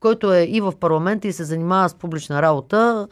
[0.00, 3.08] който е и в парламента и се занимава с публична работа,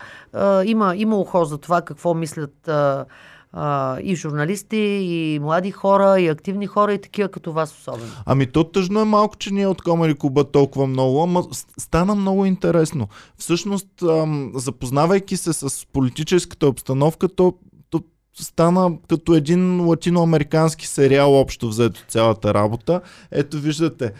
[0.64, 2.70] има, има ухо за това какво мислят
[4.02, 8.10] и журналисти, и млади хора, и активни хора, и такива като вас особено.
[8.26, 11.44] Ами то тъжно е малко, че ние от Комери Куба толкова много, ама
[11.78, 13.08] стана много интересно.
[13.36, 13.88] Всъщност,
[14.54, 17.54] запознавайки се с политическата обстановка, то
[18.42, 23.00] стана като един латиноамерикански сериал общо взето цялата работа.
[23.32, 24.12] Ето виждате,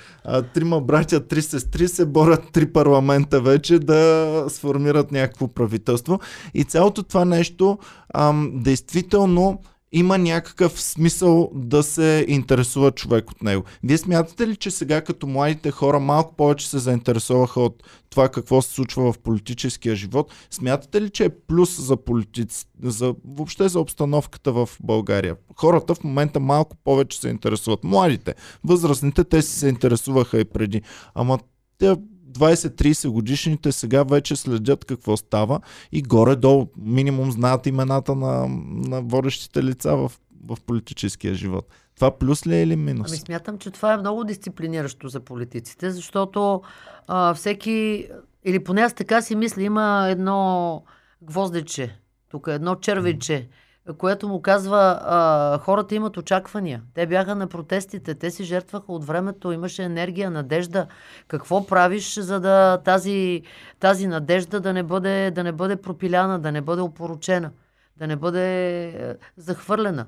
[0.55, 6.21] трима братя, три сестри се борят три парламента вече да сформират някакво правителство.
[6.55, 7.79] И цялото това нещо
[8.15, 9.61] ам, действително
[9.93, 13.65] има някакъв смисъл да се интересува човек от него.
[13.85, 18.63] Вие смятате ли, че сега като младите хора малко повече се заинтересуваха от това какво
[18.63, 20.35] се случва в политическия живот?
[20.51, 25.37] Смятате ли, че е плюс за политици, за, въобще за обстановката в България?
[25.57, 27.85] Хората в момента малко повече се интересуват.
[27.85, 28.35] Младите,
[28.65, 30.83] възрастните, те си се интересуваха и преди.
[31.15, 31.39] Ама
[31.79, 31.97] те
[32.37, 35.61] 20-30 годишните сега вече следят какво става
[35.93, 38.47] и горе-долу минимум знаят имената на,
[38.89, 40.13] на водещите лица в,
[40.47, 41.67] в политическия живот.
[41.97, 43.11] Това плюс ли е или минус?
[43.11, 46.63] Ами смятам, че това е много дисциплиниращо за политиците, защото
[47.07, 48.09] а, всеки,
[48.45, 50.83] или поне аз така си мисля, има едно
[51.23, 51.99] гвоздече,
[52.31, 53.49] тук едно червече,
[53.95, 56.83] което му казва, а, хората имат очаквания.
[56.95, 60.87] Те бяха на протестите, те си жертваха от времето, имаше енергия, надежда.
[61.29, 63.43] Какво правиш, за да тази,
[63.81, 67.51] тази надежда да не, бъде, да не бъде пропиляна, да не бъде опоручена,
[67.97, 70.07] да не бъде е, захвърлена?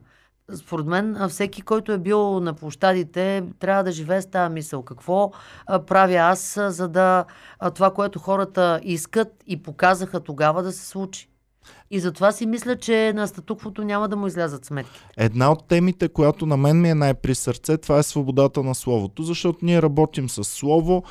[0.55, 4.83] Според мен, всеки, който е бил на площадите, трябва да живее с тази мисъл.
[4.83, 5.33] Какво
[5.87, 7.25] правя аз, за да
[7.75, 11.29] това, което хората искат и показаха тогава да се случи?
[11.91, 15.01] И затова си мисля, че на статуквото няма да му излязат сметки.
[15.17, 19.23] Една от темите, която на мен ми е най-при сърце, това е свободата на словото,
[19.23, 21.05] защото ние работим с слово,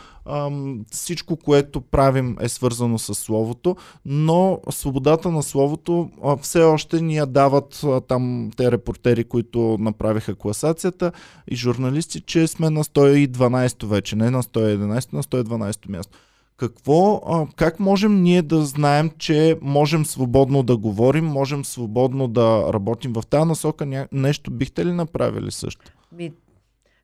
[0.92, 3.76] всичко, което правим е свързано с словото,
[4.06, 6.10] но свободата на словото
[6.42, 11.12] все още ни я дават там те репортери, които направиха класацията
[11.48, 16.18] и журналисти, че сме на 112 вече, не на 111, на 112 място.
[16.58, 17.22] Какво,
[17.56, 23.24] как можем ние да знаем, че можем свободно да говорим, можем свободно да работим в
[23.30, 24.08] тази насока?
[24.12, 25.92] Нещо бихте ли направили също?
[26.12, 26.34] Ми,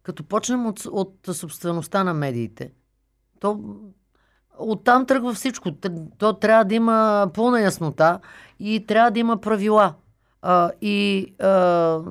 [0.03, 2.71] като почнем от, от собствеността на медиите,
[3.39, 3.59] то
[4.59, 5.71] оттам тръгва всичко.
[6.17, 8.19] То трябва да има пълна яснота
[8.59, 9.93] и трябва да има правила.
[10.41, 12.01] А, и а,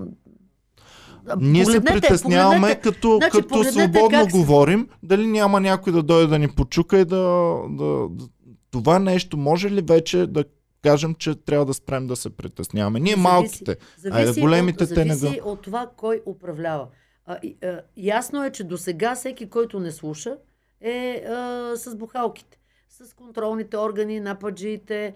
[1.36, 4.30] ние се притесняваме, като, значи, като свободно как...
[4.30, 8.24] говорим, дали няма някой да дойде да ни почука и да, да, да...
[8.70, 10.44] Това нещо може ли вече да
[10.82, 13.00] кажем, че трябва да спрем да се притесняваме.
[13.00, 15.26] Ние зависи, малките, зависи а големите от, те не го...
[15.44, 16.86] от това кой управлява.
[17.26, 20.36] А, и, а, ясно е, че до сега всеки, който не слуша,
[20.80, 22.58] е а, с бухалките.
[22.88, 25.14] С контролните органи, нападжиите,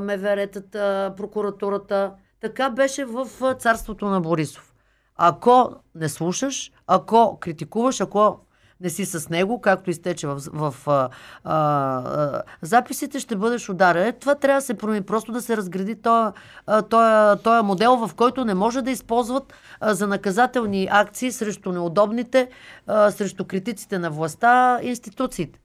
[0.00, 2.12] меверетата, прокуратурата.
[2.40, 4.73] Така беше в царството на Борисов.
[5.16, 8.40] Ако не слушаш, ако критикуваш, ако
[8.80, 11.08] не си с него, както изтече в, в а,
[11.44, 14.06] а, записите, ще бъдеш ударен.
[14.06, 18.54] Е, това трябва да се промени, просто да се разгради този модел, в който не
[18.54, 22.48] може да използват а, за наказателни акции срещу неудобните,
[22.86, 25.63] а, срещу критиците на властта институциите.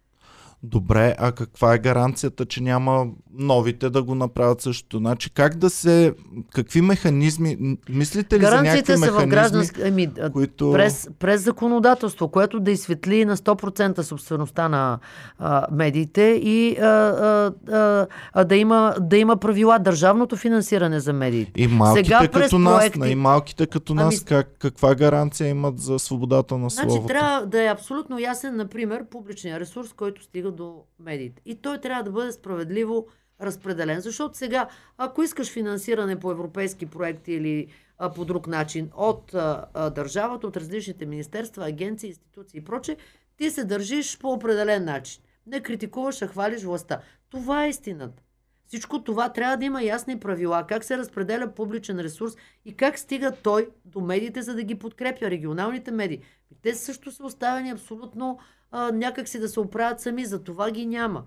[0.63, 4.97] Добре, а каква е гаранцията, че няма новите да го направят също?
[4.97, 6.13] Значи как да се...
[6.53, 7.77] Какви механизми...
[7.89, 9.81] Мислите ли за някакви са в граждански...
[9.81, 10.71] Ами, които...
[10.71, 14.99] през, през законодателство, което да изсветли на 100% собствеността на
[15.37, 21.61] а, медиите и а, а, а, да, има, да има правила държавното финансиране за медиите.
[21.61, 23.11] И малките Сега, като нас, проекти...
[23.11, 24.25] и малките като нас, ами...
[24.25, 27.07] как, каква гаранция имат за свободата на значи, словото?
[27.07, 31.41] трябва да е абсолютно ясен, например, публичния ресурс, който стига стига до медиите.
[31.45, 33.07] И той трябва да бъде справедливо
[33.41, 34.01] разпределен.
[34.01, 39.65] Защото сега, ако искаш финансиране по европейски проекти или а, по друг начин от а,
[39.73, 42.97] а, държавата, от различните министерства, агенции, институции и проче,
[43.37, 45.23] ти се държиш по определен начин.
[45.47, 47.01] Не критикуваш, а хвалиш властта.
[47.29, 48.23] Това е истината.
[48.67, 52.33] Всичко това трябва да има ясни правила, как се разпределя публичен ресурс
[52.65, 55.29] и как стига той до медиите, за да ги подкрепя.
[55.29, 56.21] Регионалните медии.
[56.61, 58.39] Те също са оставени абсолютно
[58.71, 61.23] а, някак си да се оправят сами, за това ги няма.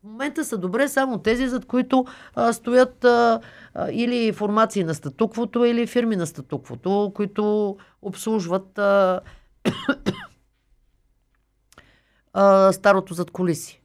[0.00, 2.04] В момента са добре само тези, зад които
[2.34, 3.40] а, стоят а,
[3.74, 9.20] а, или формации на статуквото, или фирми на статуквото, които обслужват а,
[12.32, 13.82] а, старото зад колиси.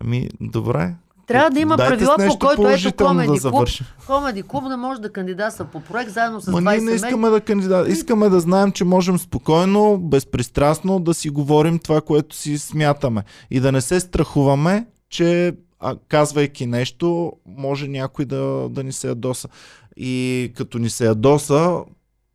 [0.00, 0.94] Ами, добре.
[1.28, 3.68] Трябва да има Дайте правила, по който ето Комеди да клуб.
[4.06, 7.28] Комеди клуб не може да кандидатства по проект заедно с Ма 20 ние не искаме
[7.28, 7.88] да кандидат.
[7.88, 13.22] Искаме да знаем, че можем спокойно, безпристрастно да си говорим това, което си смятаме.
[13.50, 19.08] И да не се страхуваме, че а, казвайки нещо, може някой да, да ни се
[19.08, 19.48] ядоса.
[19.96, 21.84] И като ни се ядоса,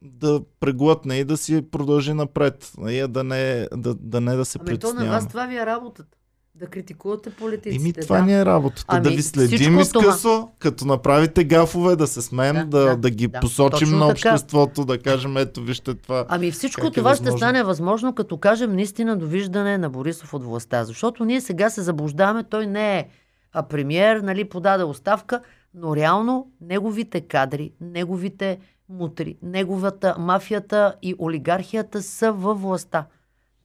[0.02, 2.72] да преглътне и да си продължи напред.
[2.78, 5.66] Нали, да не да, да, не да се ами то на вас това ви е
[5.66, 6.18] работата.
[6.56, 7.84] Да критикувате политиците.
[7.84, 8.26] Еми, това да.
[8.26, 8.86] ни е работата.
[8.88, 10.48] Ами, да ви следим изкъсо, това...
[10.60, 14.98] като направите гафове, да се смеем, да, да, да ги да, посочим на обществото, така.
[14.98, 16.26] да кажем, ето вижте това.
[16.30, 20.84] Ами всичко това е ще стане възможно, като кажем наистина довиждане на Борисов от властта.
[20.84, 23.08] Защото ние сега се заблуждаваме, той не е
[23.54, 25.42] а премьер, нали, подаде оставка,
[25.74, 33.06] но реално неговите кадри, неговите мутри, неговата мафията и олигархията са във властта.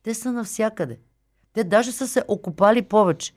[0.03, 0.99] Те са навсякъде.
[1.59, 3.33] Те даже са се окупали повече.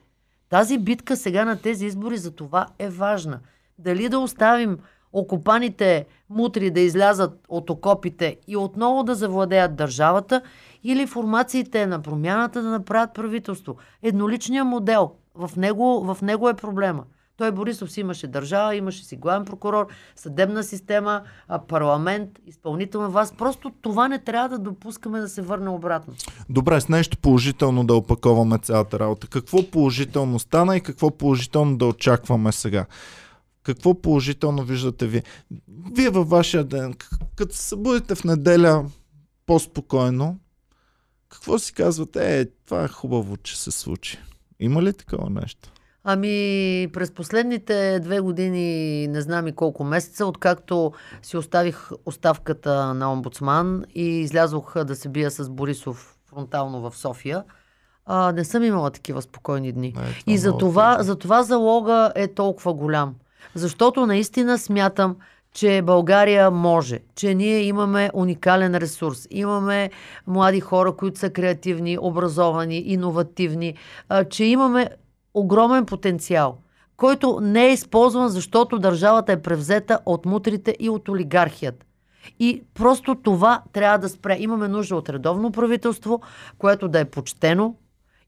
[0.48, 3.40] Тази битка сега на тези избори за това е важна.
[3.78, 4.78] Дали да оставим
[5.12, 10.42] окупаните мутри да излязат от окопите и отново да завладеят държавата,
[10.84, 13.76] или формациите на промяната да направят правителство.
[14.02, 17.04] Едноличният модел, в него, в него е проблема.
[17.42, 19.86] Той Борисов си имаше държава, имаше си главен прокурор,
[20.16, 21.22] съдебна система,
[21.68, 23.34] парламент, изпълнителна власт.
[23.38, 26.14] Просто това не трябва да допускаме да се върне обратно.
[26.48, 29.26] Добре, с нещо положително да опаковаме цялата работа.
[29.26, 32.86] Какво положително стана и какво положително да очакваме сега?
[33.62, 35.22] Какво положително виждате вие?
[35.92, 36.94] Вие във вашия ден,
[37.36, 38.84] като се събудите в неделя
[39.46, 40.38] по-спокойно,
[41.28, 42.40] какво си казвате?
[42.40, 44.18] Е, това е хубаво, че се случи.
[44.60, 45.72] Има ли такова нещо?
[46.04, 50.92] Ами, през последните две години, не знам и колко месеца, откакто
[51.22, 57.44] си оставих оставката на омбудсман и излязох да се бия с Борисов фронтално в София,
[58.06, 59.94] а, не съм имала такива спокойни дни.
[59.96, 63.14] Не, и за това, за това залога е толкова голям.
[63.54, 65.16] Защото наистина смятам,
[65.54, 69.90] че България може, че ние имаме уникален ресурс, имаме
[70.26, 73.74] млади хора, които са креативни, образовани, иновативни,
[74.30, 74.88] че имаме
[75.34, 76.58] огромен потенциал,
[76.96, 81.86] който не е използван, защото държавата е превзета от мутрите и от олигархията.
[82.38, 84.36] И просто това трябва да спре.
[84.40, 86.20] Имаме нужда от редовно правителство,
[86.58, 87.74] което да е почтено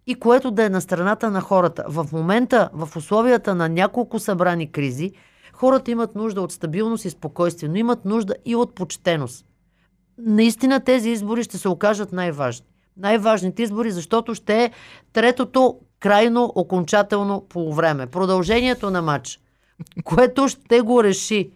[0.07, 1.85] и което да е на страната на хората.
[1.89, 5.13] В момента, в условията на няколко събрани кризи,
[5.53, 9.47] хората имат нужда от стабилност и спокойствие, но имат нужда и от почтеност.
[10.19, 12.67] Наистина тези избори ще се окажат най-важни.
[12.97, 14.71] Най-важните избори, защото ще е
[15.13, 18.07] третото крайно окончателно полувреме.
[18.07, 19.41] Продължението на матч,
[20.05, 21.51] което ще го реши.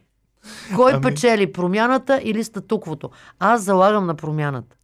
[0.77, 1.03] Кой ами...
[1.03, 3.11] печели, промяната или статуквото?
[3.39, 4.77] Аз залагам на промяната.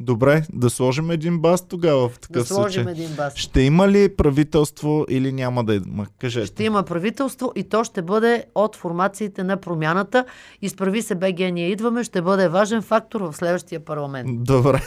[0.00, 3.04] Добре, да сложим един бас тогава в такъв да сложим случай.
[3.04, 3.36] един бас.
[3.36, 6.06] Ще има ли правителство или няма да има?
[6.18, 6.46] Кажете.
[6.46, 10.24] Ще има правителство и то ще бъде от формациите на промяната.
[10.62, 14.44] Изправи се БГ, ние идваме, ще бъде важен фактор в следващия парламент.
[14.44, 14.82] Добре.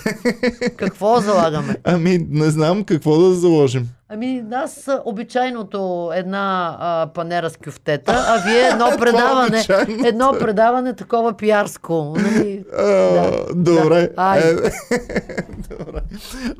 [0.77, 1.75] Какво залагаме?
[1.83, 3.89] Ами, не знам какво да заложим.
[4.15, 9.65] Ами, аз обичайното една а, панера с кюфтета, а вие едно предаване,
[10.05, 12.15] едно предаване такова пиарско.
[12.17, 12.63] Нали?
[12.75, 13.45] Да.
[13.55, 14.09] Добре.
[14.15, 14.37] Да.
[14.37, 14.53] Е,
[15.77, 16.01] добре.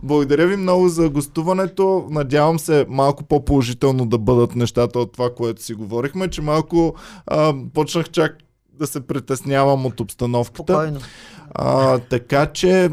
[0.03, 2.06] Благодаря ви много за гостуването.
[2.10, 6.95] Надявам се малко по-положително да бъдат нещата от това, което си говорихме, че малко
[7.28, 8.38] а, почнах чак
[8.74, 10.74] да се притеснявам от обстановката.
[10.74, 10.99] Спокойно.
[11.53, 12.89] А, така че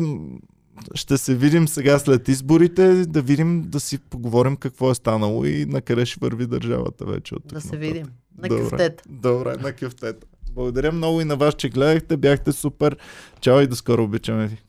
[0.95, 5.67] ще се видим сега след изборите, да видим, да си поговорим какво е станало и
[5.67, 7.35] на къде ще върви държавата вече.
[7.35, 8.07] От да се видим.
[8.39, 9.05] На добре, кюфтета.
[9.09, 10.27] Добре, на кюфтета.
[10.53, 12.17] Благодаря много и на вас, че гледахте.
[12.17, 12.97] Бяхте супер.
[13.41, 14.05] Чао и до скоро.
[14.05, 14.63] Обичаме ви.